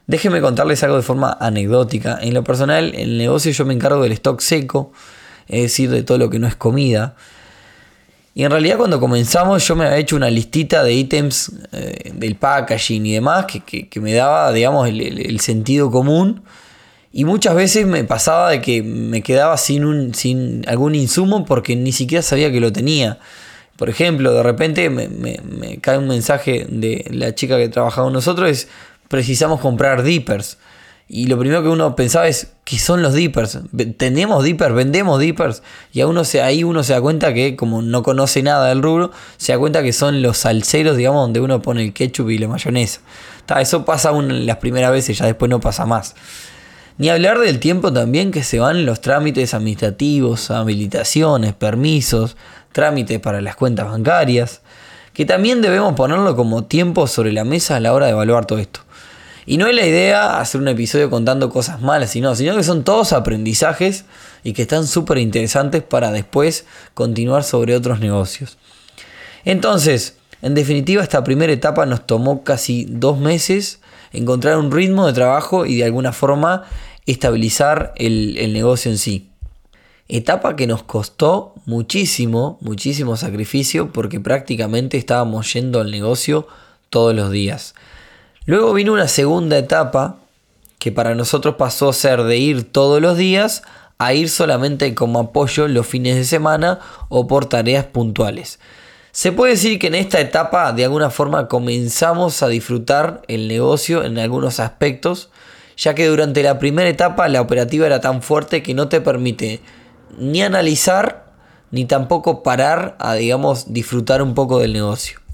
Déjenme 0.06 0.40
contarles 0.40 0.82
algo 0.84 0.96
de 0.96 1.02
forma 1.02 1.36
anecdótica. 1.40 2.18
En 2.20 2.34
lo 2.34 2.44
personal, 2.44 2.94
en 2.94 3.00
el 3.00 3.18
negocio 3.18 3.50
yo 3.50 3.64
me 3.64 3.74
encargo 3.74 4.02
del 4.02 4.12
stock 4.12 4.40
seco, 4.40 4.92
es 5.48 5.62
decir, 5.62 5.90
de 5.90 6.02
todo 6.02 6.18
lo 6.18 6.30
que 6.30 6.38
no 6.38 6.46
es 6.46 6.56
comida. 6.56 7.14
Y 8.34 8.44
en 8.44 8.50
realidad 8.50 8.76
cuando 8.76 9.00
comenzamos 9.00 9.66
yo 9.66 9.76
me 9.76 9.86
había 9.86 9.96
hecho 9.96 10.14
una 10.14 10.28
listita 10.28 10.84
de 10.84 10.92
ítems 10.92 11.52
eh, 11.72 12.12
del 12.14 12.36
packaging 12.36 13.06
y 13.06 13.14
demás 13.14 13.46
que, 13.46 13.88
me 14.00 14.12
daba, 14.12 14.52
digamos, 14.52 14.88
el, 14.88 15.40
sentido 15.40 15.90
común. 15.90 16.42
Y 17.12 17.24
muchas 17.24 17.54
veces 17.54 17.86
me 17.86 18.04
pasaba 18.04 18.50
de 18.50 18.60
que 18.60 18.82
me 18.82 19.22
quedaba 19.22 19.56
sin, 19.56 19.86
un, 19.86 20.14
sin 20.14 20.68
algún 20.68 20.94
insumo 20.94 21.46
porque 21.46 21.76
ni 21.76 21.92
siquiera 21.92 22.20
sabía 22.20 22.52
que 22.52 22.60
lo 22.60 22.72
tenía. 22.72 23.18
Por 23.76 23.88
ejemplo, 23.88 24.34
de 24.34 24.42
repente 24.42 24.90
me, 24.90 25.08
me 25.08 25.78
cae 25.78 25.96
un 25.96 26.08
mensaje 26.08 26.66
de 26.68 27.06
la 27.10 27.34
chica 27.34 27.56
que 27.56 27.70
trabajaba 27.70 28.06
con 28.06 28.12
nosotros, 28.12 28.50
es 28.50 28.68
precisamos 29.08 29.60
comprar 29.60 30.02
dippers. 30.02 30.58
Y 31.08 31.26
lo 31.26 31.38
primero 31.38 31.62
que 31.62 31.68
uno 31.68 31.94
pensaba 31.94 32.26
es, 32.26 32.54
¿qué 32.64 32.80
son 32.80 33.00
los 33.00 33.14
dippers? 33.14 33.60
¿Tenemos 33.96 34.42
dippers? 34.42 34.74
¿Vendemos 34.74 35.20
dippers? 35.20 35.62
Y 35.92 36.00
a 36.00 36.08
uno 36.08 36.24
se, 36.24 36.42
ahí 36.42 36.64
uno 36.64 36.82
se 36.82 36.94
da 36.94 37.00
cuenta 37.00 37.32
que, 37.32 37.54
como 37.54 37.80
no 37.80 38.02
conoce 38.02 38.42
nada 38.42 38.68
del 38.68 38.82
rubro, 38.82 39.12
se 39.36 39.52
da 39.52 39.58
cuenta 39.58 39.84
que 39.84 39.92
son 39.92 40.20
los 40.20 40.38
salseros, 40.38 40.96
digamos, 40.96 41.22
donde 41.22 41.38
uno 41.38 41.62
pone 41.62 41.84
el 41.84 41.92
ketchup 41.92 42.30
y 42.30 42.38
la 42.38 42.48
mayonesa. 42.48 43.00
eso 43.60 43.84
pasa 43.84 44.08
aún 44.08 44.46
las 44.46 44.56
primeras 44.56 44.90
veces, 44.90 45.18
ya 45.18 45.26
después 45.26 45.48
no 45.48 45.60
pasa 45.60 45.86
más. 45.86 46.16
Ni 46.98 47.08
hablar 47.08 47.38
del 47.38 47.60
tiempo 47.60 47.92
también 47.92 48.32
que 48.32 48.42
se 48.42 48.58
van 48.58 48.84
los 48.84 49.00
trámites 49.00 49.54
administrativos, 49.54 50.50
habilitaciones, 50.50 51.52
permisos, 51.52 52.36
trámites 52.72 53.20
para 53.20 53.40
las 53.40 53.54
cuentas 53.54 53.86
bancarias, 53.86 54.62
que 55.12 55.24
también 55.24 55.62
debemos 55.62 55.94
ponerlo 55.94 56.34
como 56.34 56.64
tiempo 56.64 57.06
sobre 57.06 57.32
la 57.32 57.44
mesa 57.44 57.76
a 57.76 57.80
la 57.80 57.92
hora 57.92 58.06
de 58.06 58.12
evaluar 58.12 58.46
todo 58.46 58.58
esto. 58.58 58.80
Y 59.46 59.58
no 59.58 59.68
es 59.68 59.74
la 59.76 59.86
idea 59.86 60.40
hacer 60.40 60.60
un 60.60 60.66
episodio 60.66 61.08
contando 61.08 61.50
cosas 61.50 61.80
malas, 61.80 62.10
sino, 62.10 62.34
sino 62.34 62.56
que 62.56 62.64
son 62.64 62.82
todos 62.82 63.12
aprendizajes 63.12 64.04
y 64.42 64.52
que 64.52 64.62
están 64.62 64.88
súper 64.88 65.18
interesantes 65.18 65.84
para 65.84 66.10
después 66.10 66.66
continuar 66.94 67.44
sobre 67.44 67.76
otros 67.76 68.00
negocios. 68.00 68.58
Entonces, 69.44 70.16
en 70.42 70.54
definitiva, 70.54 71.02
esta 71.02 71.22
primera 71.22 71.52
etapa 71.52 71.86
nos 71.86 72.06
tomó 72.06 72.42
casi 72.42 72.86
dos 72.90 73.18
meses 73.18 73.80
encontrar 74.12 74.58
un 74.58 74.72
ritmo 74.72 75.06
de 75.06 75.12
trabajo 75.12 75.64
y 75.64 75.76
de 75.76 75.84
alguna 75.84 76.12
forma 76.12 76.64
estabilizar 77.06 77.92
el, 77.96 78.36
el 78.38 78.52
negocio 78.52 78.90
en 78.90 78.98
sí. 78.98 79.30
Etapa 80.08 80.56
que 80.56 80.66
nos 80.66 80.82
costó 80.82 81.54
muchísimo, 81.66 82.58
muchísimo 82.60 83.16
sacrificio 83.16 83.92
porque 83.92 84.18
prácticamente 84.18 84.96
estábamos 84.96 85.52
yendo 85.52 85.80
al 85.80 85.92
negocio 85.92 86.48
todos 86.90 87.14
los 87.14 87.30
días. 87.30 87.74
Luego 88.46 88.72
vino 88.72 88.92
una 88.92 89.08
segunda 89.08 89.58
etapa 89.58 90.16
que 90.78 90.92
para 90.92 91.16
nosotros 91.16 91.56
pasó 91.56 91.88
a 91.88 91.92
ser 91.92 92.22
de 92.22 92.36
ir 92.36 92.70
todos 92.70 93.02
los 93.02 93.16
días 93.16 93.64
a 93.98 94.14
ir 94.14 94.28
solamente 94.28 94.94
como 94.94 95.18
apoyo 95.18 95.66
los 95.66 95.86
fines 95.86 96.14
de 96.14 96.24
semana 96.24 96.78
o 97.08 97.26
por 97.26 97.46
tareas 97.46 97.86
puntuales. 97.86 98.60
Se 99.10 99.32
puede 99.32 99.54
decir 99.54 99.78
que 99.80 99.88
en 99.88 99.96
esta 99.96 100.20
etapa 100.20 100.72
de 100.72 100.84
alguna 100.84 101.10
forma 101.10 101.48
comenzamos 101.48 102.42
a 102.42 102.48
disfrutar 102.48 103.22
el 103.26 103.48
negocio 103.48 104.04
en 104.04 104.18
algunos 104.18 104.60
aspectos, 104.60 105.30
ya 105.76 105.94
que 105.94 106.06
durante 106.06 106.42
la 106.44 106.58
primera 106.60 106.88
etapa 106.88 107.26
la 107.28 107.40
operativa 107.40 107.86
era 107.86 108.00
tan 108.00 108.22
fuerte 108.22 108.62
que 108.62 108.74
no 108.74 108.88
te 108.88 109.00
permite 109.00 109.60
ni 110.18 110.42
analizar 110.42 111.32
ni 111.72 111.84
tampoco 111.84 112.44
parar 112.44 112.94
a 113.00 113.14
digamos 113.14 113.72
disfrutar 113.72 114.22
un 114.22 114.34
poco 114.34 114.60
del 114.60 114.72
negocio. 114.72 115.25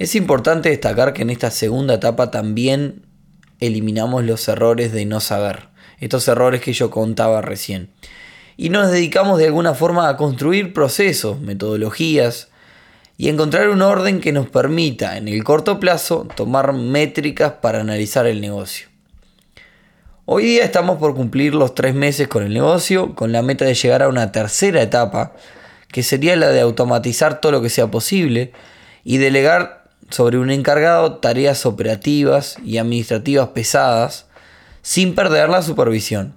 Es 0.00 0.14
importante 0.14 0.70
destacar 0.70 1.12
que 1.12 1.20
en 1.20 1.28
esta 1.28 1.50
segunda 1.50 1.92
etapa 1.92 2.30
también 2.30 3.02
eliminamos 3.60 4.24
los 4.24 4.48
errores 4.48 4.92
de 4.92 5.04
no 5.04 5.20
saber, 5.20 5.68
estos 5.98 6.26
errores 6.26 6.62
que 6.62 6.72
yo 6.72 6.90
contaba 6.90 7.42
recién. 7.42 7.90
Y 8.56 8.70
nos 8.70 8.90
dedicamos 8.90 9.38
de 9.38 9.48
alguna 9.48 9.74
forma 9.74 10.08
a 10.08 10.16
construir 10.16 10.72
procesos, 10.72 11.38
metodologías 11.40 12.48
y 13.18 13.28
encontrar 13.28 13.68
un 13.68 13.82
orden 13.82 14.22
que 14.22 14.32
nos 14.32 14.48
permita 14.48 15.18
en 15.18 15.28
el 15.28 15.44
corto 15.44 15.78
plazo 15.78 16.26
tomar 16.34 16.72
métricas 16.72 17.52
para 17.60 17.82
analizar 17.82 18.26
el 18.26 18.40
negocio. 18.40 18.88
Hoy 20.24 20.44
día 20.44 20.64
estamos 20.64 20.96
por 20.96 21.14
cumplir 21.14 21.54
los 21.54 21.74
tres 21.74 21.94
meses 21.94 22.26
con 22.26 22.42
el 22.42 22.54
negocio, 22.54 23.14
con 23.14 23.32
la 23.32 23.42
meta 23.42 23.66
de 23.66 23.74
llegar 23.74 24.02
a 24.02 24.08
una 24.08 24.32
tercera 24.32 24.80
etapa, 24.80 25.34
que 25.88 26.02
sería 26.02 26.36
la 26.36 26.48
de 26.48 26.62
automatizar 26.62 27.42
todo 27.42 27.52
lo 27.52 27.60
que 27.60 27.68
sea 27.68 27.90
posible 27.90 28.52
y 29.04 29.18
delegar 29.18 29.79
sobre 30.10 30.38
un 30.38 30.50
encargado 30.50 31.16
tareas 31.16 31.66
operativas 31.66 32.56
y 32.64 32.78
administrativas 32.78 33.48
pesadas 33.48 34.26
sin 34.82 35.14
perder 35.14 35.48
la 35.48 35.62
supervisión. 35.62 36.34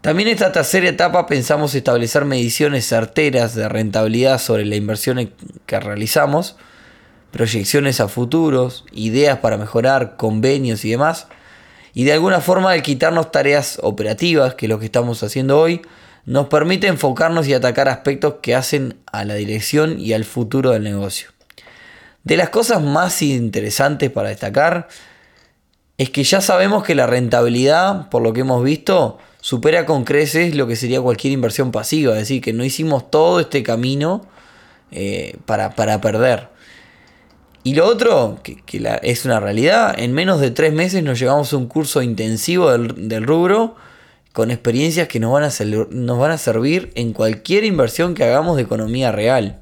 También 0.00 0.28
en 0.28 0.34
esta 0.34 0.52
tercera 0.52 0.88
etapa 0.88 1.26
pensamos 1.26 1.74
establecer 1.74 2.24
mediciones 2.24 2.86
certeras 2.86 3.54
de 3.54 3.68
rentabilidad 3.68 4.38
sobre 4.38 4.64
la 4.64 4.76
inversión 4.76 5.30
que 5.66 5.80
realizamos, 5.80 6.56
proyecciones 7.32 8.00
a 8.00 8.08
futuros, 8.08 8.86
ideas 8.92 9.38
para 9.40 9.58
mejorar, 9.58 10.16
convenios 10.16 10.84
y 10.86 10.90
demás, 10.90 11.26
y 11.92 12.04
de 12.04 12.14
alguna 12.14 12.40
forma 12.40 12.70
al 12.70 12.82
quitarnos 12.82 13.30
tareas 13.30 13.78
operativas, 13.82 14.54
que 14.54 14.66
es 14.66 14.70
lo 14.70 14.78
que 14.78 14.86
estamos 14.86 15.22
haciendo 15.22 15.58
hoy, 15.58 15.82
nos 16.24 16.46
permite 16.46 16.86
enfocarnos 16.86 17.46
y 17.46 17.54
atacar 17.54 17.88
aspectos 17.88 18.36
que 18.40 18.54
hacen 18.54 19.00
a 19.06 19.24
la 19.24 19.34
dirección 19.34 20.00
y 20.00 20.12
al 20.12 20.24
futuro 20.24 20.70
del 20.70 20.84
negocio. 20.84 21.28
De 22.24 22.36
las 22.36 22.50
cosas 22.50 22.82
más 22.82 23.22
interesantes 23.22 24.10
para 24.10 24.28
destacar 24.28 24.88
es 25.96 26.10
que 26.10 26.24
ya 26.24 26.40
sabemos 26.40 26.84
que 26.84 26.94
la 26.94 27.06
rentabilidad, 27.06 28.08
por 28.08 28.22
lo 28.22 28.32
que 28.32 28.40
hemos 28.40 28.62
visto, 28.64 29.18
supera 29.40 29.86
con 29.86 30.04
creces 30.04 30.54
lo 30.54 30.66
que 30.66 30.76
sería 30.76 31.00
cualquier 31.00 31.32
inversión 31.32 31.72
pasiva. 31.72 32.12
Es 32.14 32.20
decir, 32.20 32.42
que 32.42 32.52
no 32.52 32.64
hicimos 32.64 33.10
todo 33.10 33.40
este 33.40 33.62
camino 33.62 34.26
eh, 34.92 35.36
para, 35.46 36.00
perder. 36.00 36.48
Y 37.62 37.74
lo 37.74 37.86
otro, 37.86 38.38
que, 38.42 38.62
es 39.02 39.24
una 39.24 39.40
realidad, 39.40 39.94
en 39.98 40.12
menos 40.12 40.40
de 40.40 40.50
tres 40.50 40.72
meses 40.72 41.02
nos 41.02 41.18
llevamos 41.18 41.52
a 41.52 41.56
un 41.56 41.66
curso 41.66 42.02
intensivo 42.02 42.70
del, 42.70 43.22
rubro 43.22 43.76
con 44.32 44.50
experiencias 44.50 45.08
que 45.08 45.20
nos 45.20 45.32
van, 45.32 45.44
a 45.44 45.50
nos 45.90 46.18
van 46.18 46.30
a 46.30 46.38
servir 46.38 46.92
en 46.94 47.12
cualquier 47.12 47.64
inversión 47.64 48.14
que 48.14 48.24
hagamos 48.24 48.56
de 48.56 48.62
economía 48.62 49.12
real. 49.12 49.60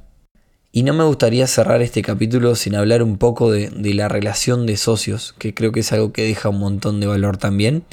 Y 0.70 0.82
no 0.82 0.92
me 0.92 1.04
gustaría 1.04 1.46
cerrar 1.46 1.82
este 1.82 2.02
capítulo 2.02 2.54
sin 2.54 2.74
hablar 2.74 3.02
un 3.02 3.16
poco 3.16 3.50
de, 3.50 3.70
de, 3.70 3.94
la 3.94 4.08
relación 4.08 4.66
de 4.66 4.76
socios, 4.76 5.34
que 5.38 5.54
creo 5.54 5.72
que 5.72 5.80
es 5.80 5.92
algo 5.92 6.12
que 6.12 6.24
deja 6.24 6.50
un 6.50 6.58
montón 6.58 7.00
de 7.00 7.06
valor 7.06 7.38
también. 7.38 7.84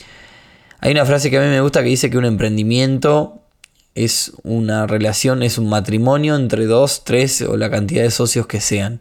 Hay 0.80 0.92
una 0.92 1.06
frase 1.06 1.32
que 1.32 1.38
a 1.38 1.42
mí 1.42 1.48
me 1.48 1.62
gusta 1.62 1.82
que 1.82 1.90
dice 1.90 2.10
que 2.10 2.18
un 2.18 2.26
emprendimiento 2.26 3.42
es 3.96 4.34
una 4.44 4.86
relación, 4.88 5.42
es 5.42 5.58
un 5.58 5.70
matrimonio 5.70 6.36
entre 6.36 6.66
dos, 6.66 7.04
tres 7.06 7.42
o 7.42 7.56
la 7.56 7.72
cantidad 7.72 8.04
de 8.04 8.12
socios 8.12 8.46
que 8.46 8.60
sean. 8.60 9.00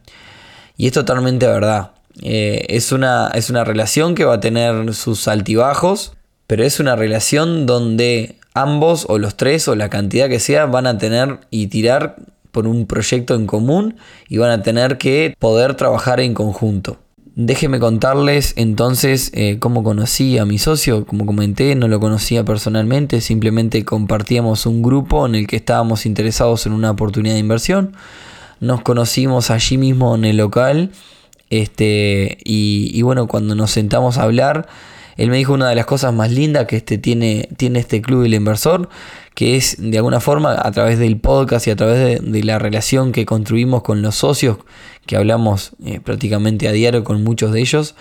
Y 0.77 0.87
es 0.87 0.93
totalmente 0.93 1.47
verdad. 1.47 1.91
Eh, 2.23 2.65
es, 2.69 2.93
una, 2.93 3.29
es 3.35 3.51
una 3.51 3.65
relación 3.65 4.15
que 4.15 4.25
va 4.25 4.35
a 4.35 4.41
tener 4.41 4.95
sus 4.95 5.27
altibajos, 5.27 6.13
pero 6.47 6.65
es 6.65 6.79
una 6.79 6.95
relación 6.95 7.67
donde 7.67 8.37
ambos 8.55 9.07
o 9.09 9.19
los 9.19 9.37
tres 9.37 9.67
o 9.67 9.75
la 9.75 9.91
cantidad 9.91 10.29
que 10.29 10.39
sea 10.39 10.67
van 10.67 10.87
a 10.87 10.97
tener 10.97 11.41
y 11.51 11.67
tirar 11.67 12.17
por 12.55 12.67
un 12.67 12.87
proyecto 12.87 13.35
en 13.35 13.47
común 13.47 13.97
y 14.31 14.39
van 14.39 14.51
a 14.51 14.63
tener 14.63 14.97
que 14.97 15.37
poder 15.39 15.75
trabajar 15.75 16.21
en 16.21 16.33
conjunto. 16.33 16.97
Déjenme 17.37 17.81
contarles 17.81 18.55
entonces 18.57 19.33
eh, 19.35 19.59
cómo 19.59 19.83
conocí 19.83 20.39
a 20.39 20.45
mi 20.45 20.59
socio. 20.59 21.05
Como 21.05 21.27
comenté, 21.27 21.75
no 21.75 21.89
lo 21.89 21.99
conocía 21.99 22.45
personalmente, 22.45 23.21
simplemente 23.21 23.85
compartíamos 23.85 24.67
un 24.67 24.83
grupo 24.83 25.27
en 25.27 25.35
el 25.35 25.49
que 25.49 25.57
estábamos 25.57 26.07
interesados 26.07 26.65
en 26.67 26.73
una 26.73 26.93
oportunidad 26.93 27.35
de 27.35 27.41
inversión. 27.41 27.97
Nos 28.61 28.83
conocimos 28.83 29.51
allí 29.51 29.77
mismo 29.79 30.15
en 30.15 30.25
el 30.25 30.37
local. 30.37 30.93
Este, 31.51 32.39
y, 32.45 33.03
bueno, 33.03 33.27
cuando 33.27 33.57
nos 33.57 33.73
sentamos 33.73 34.17
a 34.17 34.23
hablar, 34.23 34.69
él 35.17 35.31
me 35.31 35.37
dijo 35.37 35.53
una 35.53 35.69
de 35.69 35.75
las 35.75 35.87
cosas 35.87 36.13
más 36.13 36.31
lindas 36.31 36.67
que 36.67 36.77
este 36.77 36.99
tiene, 36.99 37.49
tiene 37.57 37.79
este 37.79 38.03
club 38.03 38.23
del 38.23 38.35
inversor, 38.35 38.89
que 39.35 39.57
es 39.57 39.77
de 39.79 39.97
alguna 39.97 40.21
forma 40.21 40.57
a 40.61 40.71
través 40.73 40.99
del 40.99 41.19
podcast 41.19 41.67
y 41.67 41.71
a 41.71 41.77
través 41.77 42.21
de, 42.21 42.45
la 42.45 42.59
relación 42.59 43.13
que 43.13 43.27
construimos 43.27 43.83
con 43.83 44.03
los 44.03 44.17
socios, 44.17 44.59
que 45.07 45.17
hablamos 45.17 45.73
eh, 45.85 46.01
prácticamente 46.01 46.69
a 46.69 46.73
diario 46.73 47.05
con 47.05 47.23
muchos 47.25 47.53
de 47.53 47.61
ellos, 47.61 47.95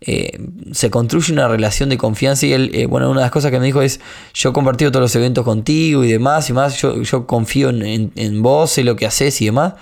eh, 0.00 0.38
se 0.72 0.90
construye 0.90 1.32
una 1.32 1.48
relación 1.48 1.88
de 1.88 1.98
confianza 1.98 2.46
y 2.46 2.52
él, 2.52 2.70
eh, 2.72 2.86
bueno, 2.86 3.10
una 3.10 3.20
de 3.20 3.24
las 3.24 3.32
cosas 3.32 3.50
que 3.50 3.58
me 3.58 3.66
dijo 3.66 3.82
es, 3.82 4.00
yo 4.32 4.50
he 4.50 4.52
compartido 4.52 4.92
todos 4.92 5.02
los 5.02 5.16
eventos 5.16 5.44
contigo 5.44 6.04
y 6.04 6.12
demás 6.12 6.48
y 6.50 6.52
más, 6.52 6.80
yo, 6.80 7.02
yo 7.02 7.26
confío 7.26 7.70
en, 7.70 8.12
en, 8.14 8.42
vos, 8.42 8.70
sé 8.70 8.84
lo 8.84 8.94
que 8.94 9.06
haces 9.06 9.40
y 9.42 9.46
demás. 9.46 9.74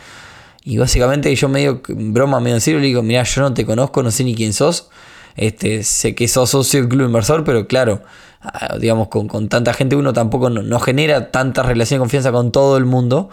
Y 0.64 0.78
básicamente 0.78 1.32
yo 1.36 1.48
medio, 1.48 1.82
broma, 1.86 2.40
medio 2.40 2.56
en 2.56 2.60
serio, 2.60 2.80
le 2.80 2.86
digo, 2.86 3.02
mira, 3.02 3.22
yo 3.22 3.42
no 3.42 3.54
te 3.54 3.64
conozco, 3.66 4.02
no 4.02 4.10
sé 4.10 4.24
ni 4.24 4.34
quién 4.34 4.52
sos, 4.52 4.88
este, 5.36 5.82
sé 5.84 6.14
que 6.14 6.28
sos 6.28 6.50
socio 6.50 6.80
del 6.80 6.88
club 6.88 7.06
inversor, 7.06 7.44
pero 7.44 7.66
claro, 7.66 8.02
Ah, 8.48 8.76
digamos, 8.78 9.08
con, 9.08 9.48
tanta 9.48 9.72
gente 9.72 9.96
uno 9.96 10.12
tampoco 10.12 10.50
no, 10.50 10.78
genera 10.78 11.32
tanta 11.32 11.64
relación 11.64 11.98
de 11.98 12.02
confianza 12.02 12.30
con 12.30 12.52
todo 12.52 12.76
el 12.76 12.84
mundo. 12.84 13.28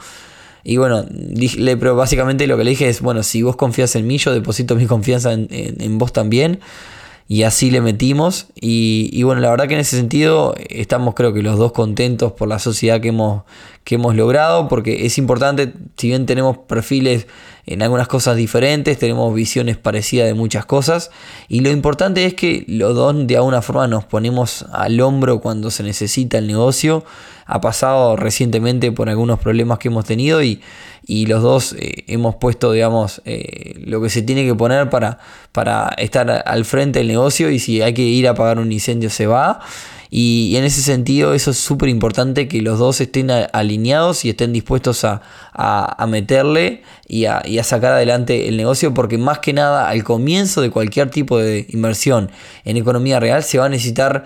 Y 0.63 0.77
bueno, 0.77 1.05
pero 1.79 1.95
básicamente 1.95 2.47
lo 2.47 2.57
que 2.57 2.63
le 2.63 2.71
dije 2.71 2.87
es, 2.89 3.01
bueno, 3.01 3.21
si 3.21 3.41
vos 3.43 3.55
confías 3.55 3.95
en 3.95 4.07
mí, 4.07 4.17
yo 4.17 4.33
deposito 4.33 4.75
mi 4.75 4.87
confianza 4.87 5.33
en, 5.33 5.97
vos 5.97 6.13
también. 6.13 6.61
Y 7.33 7.41
así 7.41 7.71
le 7.71 7.81
metimos. 7.81 8.45
Y, 8.53 9.23
bueno, 9.23 9.41
la 9.41 9.49
verdad 9.49 9.67
que 9.67 9.73
en 9.73 9.79
ese 9.79 9.97
sentido 9.97 10.53
estamos 10.69 11.15
creo 11.15 11.33
que 11.33 11.41
los 11.41 11.57
dos 11.57 11.71
contentos 11.71 12.33
por 12.33 12.47
la 12.47 12.59
sociedad 12.59 13.01
que 13.01 13.07
hemos, 13.07 13.41
que 13.83 13.95
hemos 13.95 14.15
logrado. 14.15 14.67
Porque 14.67 15.07
es 15.07 15.17
importante, 15.17 15.73
si 15.97 16.09
bien 16.09 16.27
tenemos 16.27 16.59
perfiles 16.59 17.25
en 17.65 17.81
algunas 17.81 18.07
cosas 18.07 18.35
diferentes, 18.35 18.99
tenemos 18.99 19.33
visiones 19.33 19.77
parecidas 19.77 20.27
de 20.27 20.35
muchas 20.35 20.67
cosas 20.67 21.09
y 21.47 21.61
lo 21.61 21.71
importante 21.71 22.23
es 22.25 22.35
que 22.35 22.65
los 22.67 22.93
dos 22.93 23.25
de 23.25 23.35
alguna 23.35 23.63
forma 23.63 23.87
nos 23.87 24.05
ponemos 24.05 24.67
al 24.71 25.01
hombro 25.01 25.41
cuando 25.41 25.71
se 25.71 25.81
necesita 25.81 26.37
el 26.37 26.45
negocio. 26.45 27.03
Ha 27.45 27.61
pasado 27.61 28.15
recientemente 28.15 28.91
por 28.91 29.09
algunos 29.09 29.39
problemas 29.39 29.79
que 29.79 29.89
hemos 29.89 30.05
tenido 30.05 30.41
y, 30.41 30.61
los 31.05 31.41
dos 31.43 31.75
eh, 31.77 32.05
hemos 32.07 32.35
puesto, 32.35 32.71
digamos, 32.71 33.21
eh, 33.25 33.81
lo 33.85 34.01
que 34.01 34.09
se 34.09 34.21
tiene 34.21 34.45
que 34.45 34.55
poner 34.55 34.89
para, 34.89 35.19
para 35.51 35.89
estar 35.97 36.43
al 36.45 36.65
frente 36.65 36.99
del 36.99 37.09
negocio 37.09 37.49
y 37.49 37.59
si 37.59 37.81
hay 37.81 37.93
que 37.93 38.03
ir 38.03 38.27
a 38.27 38.31
apagar 38.31 38.59
un 38.59 38.71
incendio 38.71 39.09
se 39.09 39.27
va. 39.27 39.59
Y, 40.15 40.57
en 40.57 40.63
ese 40.63 40.83
sentido 40.83 41.33
eso 41.33 41.49
es 41.49 41.57
súper 41.57 41.89
importante 41.89 42.47
que 42.47 42.61
los 42.61 42.77
dos 42.77 43.01
estén 43.01 43.31
alineados 43.31 44.25
y 44.25 44.29
estén 44.29 44.53
dispuestos 44.53 45.03
a, 45.05 46.05
meterle 46.07 46.83
y 47.07 47.25
a, 47.25 47.41
sacar 47.63 47.93
adelante 47.93 48.47
el 48.47 48.55
negocio 48.55 48.93
porque 48.93 49.17
más 49.17 49.39
que 49.39 49.53
nada 49.53 49.89
al 49.89 50.03
comienzo 50.03 50.61
de 50.61 50.69
cualquier 50.69 51.09
tipo 51.09 51.39
de 51.39 51.65
inversión 51.69 52.29
en 52.63 52.77
economía 52.77 53.19
real 53.19 53.41
se 53.41 53.57
va 53.57 53.65
a 53.65 53.69
necesitar 53.69 54.25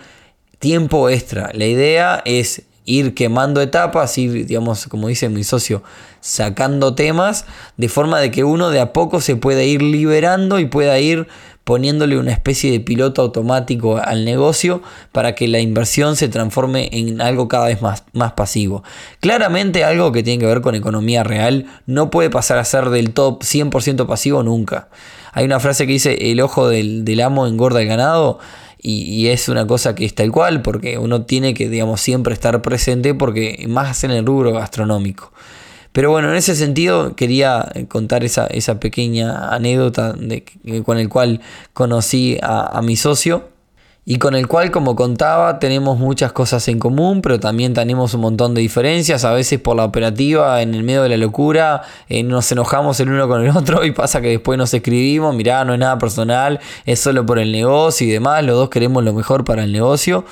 tiempo 0.60 1.08
extra. 1.10 1.52
La 1.54 1.68
idea 1.68 2.22
es 2.26 2.64
ir 2.88 3.14
quemando 3.14 3.62
etapas, 3.62 4.18
ir, 4.18 4.48
digamos, 4.48 4.88
como 4.88 5.10
dice 5.10 5.30
mi 5.30 5.44
socio, 5.44 5.84
sacando 6.22 6.96
temas, 6.96 7.46
de 7.76 7.90
forma 7.90 8.20
de 8.20 8.32
que 8.32 8.44
uno 8.44 8.72
de 8.72 8.80
a 8.80 8.94
poco 8.94 9.22
se 9.22 9.36
pueda 9.36 9.62
ir 9.62 9.84
liberando 9.84 10.58
y 10.58 10.66
pueda 10.66 10.98
ir 10.98 11.28
poniéndole 11.68 12.18
una 12.18 12.32
especie 12.32 12.72
de 12.72 12.80
piloto 12.80 13.22
automático 13.22 13.98
al 13.98 14.24
negocio 14.24 14.82
para 15.12 15.36
que 15.36 15.50
la 15.50 15.60
inversión 15.60 16.16
se 16.16 16.30
transforme 16.30 16.88
en 16.94 17.20
algo 17.20 17.50
cada 17.50 17.68
vez 17.68 17.82
más, 17.82 18.06
más 18.14 18.32
pasivo. 18.32 18.84
Claramente 19.20 19.84
algo 19.84 20.14
que 20.14 20.24
tiene 20.24 20.40
que 20.40 20.46
ver 20.46 20.62
con 20.62 20.76
economía 20.76 21.26
real 21.26 21.66
no 21.86 22.10
puede 22.10 22.30
pasar 22.30 22.58
a 22.58 22.64
ser 22.64 22.90
del 22.90 23.12
top 23.12 23.44
100% 23.44 24.08
pasivo 24.08 24.44
nunca. 24.44 24.88
Hay 25.34 25.46
una 25.46 25.60
frase 25.60 25.86
que 25.86 25.92
dice 25.92 26.32
el 26.32 26.40
ojo 26.40 26.70
del, 26.70 27.22
amo 27.22 27.48
engorda 27.48 27.82
el 27.82 27.88
ganado. 27.88 28.40
Y, 28.80 29.28
es 29.28 29.50
una 29.50 29.66
cosa 29.66 29.96
que 29.96 30.06
es 30.06 30.14
tal 30.16 30.32
cual, 30.32 30.62
porque 30.62 30.98
uno 30.98 31.24
tiene 31.24 31.54
que, 31.54 31.68
digamos, 31.68 32.00
siempre 32.00 32.34
estar 32.34 32.62
presente, 32.62 33.14
porque 33.14 33.66
más 33.68 34.04
en 34.04 34.12
el 34.12 34.26
rubro 34.26 34.54
gastronómico. 34.54 35.34
Pero 35.92 36.12
bueno, 36.12 36.30
en 36.30 36.36
ese 36.36 36.56
sentido 36.56 37.16
quería 37.16 37.72
contar 37.88 38.24
esa, 38.24 38.80
pequeña 38.80 39.50
anécdota 39.50 40.16
con 40.86 41.00
el 41.00 41.10
cual 41.10 41.42
conocí 41.74 42.38
a, 42.44 42.80
mi 42.84 42.96
socio 42.96 43.50
y 44.10 44.20
con 44.20 44.36
el 44.36 44.48
cual, 44.48 44.72
como 44.72 44.96
contaba, 44.96 45.60
tenemos 45.60 46.00
muchas 46.00 46.32
cosas 46.32 46.66
en 46.70 46.80
común, 46.80 47.22
pero 47.22 47.42
también 47.42 47.74
tenemos 47.74 48.14
un 48.14 48.22
montón 48.22 48.54
de 48.54 48.62
diferencias. 48.62 49.26
A 49.26 49.34
veces 49.34 49.60
por 49.60 49.76
la 49.76 49.84
operativa, 49.84 50.62
en 50.62 50.74
el 50.74 50.84
medio 50.84 51.04
de 51.04 51.10
la 51.10 51.18
locura, 51.18 51.82
eh, 52.08 52.24
nos 52.24 52.50
enojamos 52.50 52.98
el 53.02 53.10
uno 53.10 53.28
con 53.28 53.44
el 53.44 53.50
otro 53.50 53.84
y 53.86 53.92
pasa 53.92 54.22
que 54.22 54.30
después 54.30 54.58
nos 54.58 54.74
escribimos, 54.74 55.36
mirá, 55.36 55.66
no 55.66 55.74
es 55.74 55.80
nada 55.82 55.98
personal, 55.98 56.62
es 56.86 57.02
solo 57.02 57.26
por 57.26 57.38
el 57.38 57.52
negocio 57.52 58.08
y 58.08 58.12
demás. 58.12 58.46
Los 58.46 58.56
dos 58.56 58.70
queremos 58.70 59.04
lo 59.04 59.12
mejor 59.12 59.44
para 59.44 59.66
el 59.66 59.74
negocio. 59.74 60.24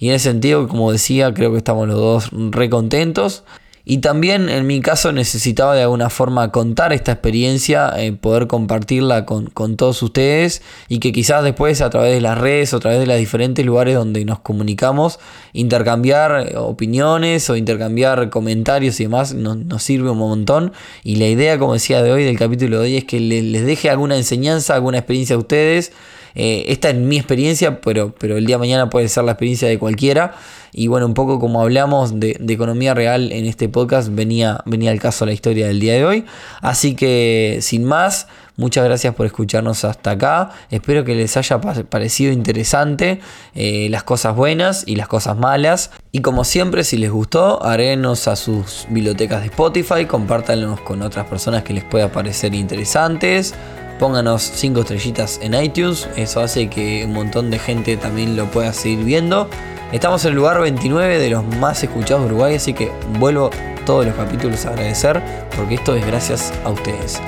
Y 0.00 0.08
en 0.08 0.16
ese 0.16 0.30
sentido, 0.30 0.66
como 0.66 0.90
decía, 0.90 1.32
creo 1.32 1.52
que 1.52 1.58
estamos 1.58 1.86
los 1.86 1.96
dos 1.96 2.30
re 2.32 2.68
contentos. 2.70 3.44
Y 3.84 3.98
también 3.98 4.48
en 4.48 4.66
mi 4.66 4.80
caso 4.80 5.10
necesitaba 5.10 5.74
de 5.74 5.82
alguna 5.82 6.08
forma 6.08 6.52
contar 6.52 6.92
esta 6.92 7.12
experiencia, 7.12 7.92
eh, 7.96 8.12
poder 8.12 8.46
compartirla 8.46 9.26
con, 9.26 9.50
todos 9.76 10.02
ustedes 10.02 10.62
y 10.88 11.00
que 11.00 11.10
quizás 11.12 11.42
después 11.42 11.80
a 11.80 11.90
través 11.90 12.12
de 12.12 12.20
las 12.20 12.38
redes 12.38 12.72
o 12.72 12.76
a 12.76 12.80
través 12.80 13.00
de 13.00 13.06
los 13.06 13.18
diferentes 13.18 13.66
lugares 13.66 13.96
donde 13.96 14.24
nos 14.24 14.38
comunicamos, 14.38 15.18
intercambiar 15.52 16.48
eh, 16.48 16.56
opiniones 16.56 17.50
o 17.50 17.56
intercambiar 17.56 18.30
comentarios 18.30 19.00
y 19.00 19.04
demás 19.04 19.34
nos, 19.34 19.82
sirve 19.82 20.10
un 20.10 20.18
montón. 20.18 20.72
Y 21.02 21.16
la 21.16 21.26
idea, 21.26 21.58
como 21.58 21.72
decía 21.72 22.02
de 22.02 22.12
hoy, 22.12 22.22
del 22.22 22.38
capítulo 22.38 22.78
de 22.78 22.84
hoy, 22.84 22.96
es 22.98 23.04
que 23.04 23.18
les 23.18 23.66
deje 23.66 23.90
alguna 23.90 24.16
enseñanza, 24.16 24.74
alguna 24.74 24.98
experiencia 24.98 25.34
a 25.34 25.38
ustedes 25.40 25.92
eh, 26.34 26.64
esta 26.68 26.90
es 26.90 26.96
mi 26.96 27.16
experiencia, 27.16 27.80
pero, 27.80 28.14
pero 28.18 28.36
el 28.36 28.46
día 28.46 28.56
de 28.56 28.60
mañana 28.60 28.90
puede 28.90 29.08
ser 29.08 29.24
la 29.24 29.32
experiencia 29.32 29.68
de 29.68 29.78
cualquiera. 29.78 30.34
Y 30.74 30.86
bueno, 30.86 31.04
un 31.06 31.14
poco 31.14 31.38
como 31.38 31.60
hablamos 31.60 32.18
de, 32.18 32.38
economía 32.48 32.94
real 32.94 33.30
en 33.30 33.44
este 33.44 33.68
podcast, 33.68 34.08
venía, 34.10 34.62
venía 34.64 34.90
al 34.90 35.00
caso 35.00 35.26
la 35.26 35.32
historia 35.32 35.66
del 35.66 35.80
día 35.80 35.94
de 35.94 36.04
hoy. 36.06 36.24
Así 36.62 36.94
que 36.94 37.58
sin 37.60 37.84
más, 37.84 38.26
muchas 38.56 38.84
gracias 38.84 39.14
por 39.14 39.26
escucharnos 39.26 39.84
hasta 39.84 40.12
acá. 40.12 40.50
Espero 40.70 41.04
que 41.04 41.14
les 41.14 41.36
haya 41.36 41.60
parecido 41.60 42.32
interesante 42.32 43.20
eh, 43.54 43.88
las 43.90 44.02
cosas 44.02 44.34
buenas 44.34 44.84
y 44.86 44.96
las 44.96 45.08
cosas 45.08 45.36
malas. 45.36 45.90
Y 46.10 46.22
como 46.22 46.42
siempre, 46.44 46.84
si 46.84 46.96
les 46.96 47.10
gustó, 47.10 47.62
agréguenos 47.62 48.26
a 48.26 48.36
sus 48.36 48.86
bibliotecas 48.88 49.40
de 49.40 49.48
Spotify, 49.48 50.06
compártanlos 50.06 50.80
con 50.80 51.02
otras 51.02 51.26
personas 51.26 51.64
que 51.64 51.74
les 51.74 51.84
pueda 51.84 52.10
parecer 52.10 52.54
interesantes 52.54 53.54
pónganos 54.02 54.42
5 54.42 54.80
estrellitas 54.80 55.38
en 55.42 55.54
iTunes, 55.54 56.08
eso 56.16 56.40
hace 56.40 56.68
que 56.68 57.04
un 57.04 57.12
montón 57.12 57.52
de 57.52 57.60
gente 57.60 57.96
también 57.96 58.34
lo 58.34 58.50
pueda 58.50 58.72
seguir 58.72 59.04
viendo. 59.04 59.48
Estamos 59.92 60.24
en 60.24 60.30
el 60.30 60.34
lugar 60.38 60.60
29 60.60 61.20
de 61.20 61.30
los 61.30 61.44
más 61.44 61.84
escuchados 61.84 62.24
de 62.24 62.30
Uruguay, 62.30 62.56
así 62.56 62.74
que 62.74 62.90
vuelvo 63.20 63.50
todos 63.86 64.04
los 64.04 64.16
capítulos 64.16 64.66
a 64.66 64.70
agradecer 64.70 65.22
porque 65.54 65.76
esto 65.76 65.94
es 65.94 66.04
gracias 66.04 66.52
a 66.64 66.70
ustedes. 66.70 67.20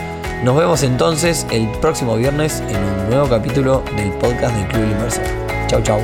Nos 0.42 0.56
vemos 0.56 0.82
entonces 0.82 1.46
el 1.52 1.68
próximo 1.80 2.16
viernes 2.16 2.60
en 2.68 2.82
un 2.82 3.08
nuevo 3.08 3.28
capítulo 3.28 3.84
del 3.96 4.10
podcast 4.14 4.56
del 4.56 4.66
Club 4.66 4.82
Inversor. 4.82 5.24
Chau, 5.68 5.80
chau. 5.80 6.00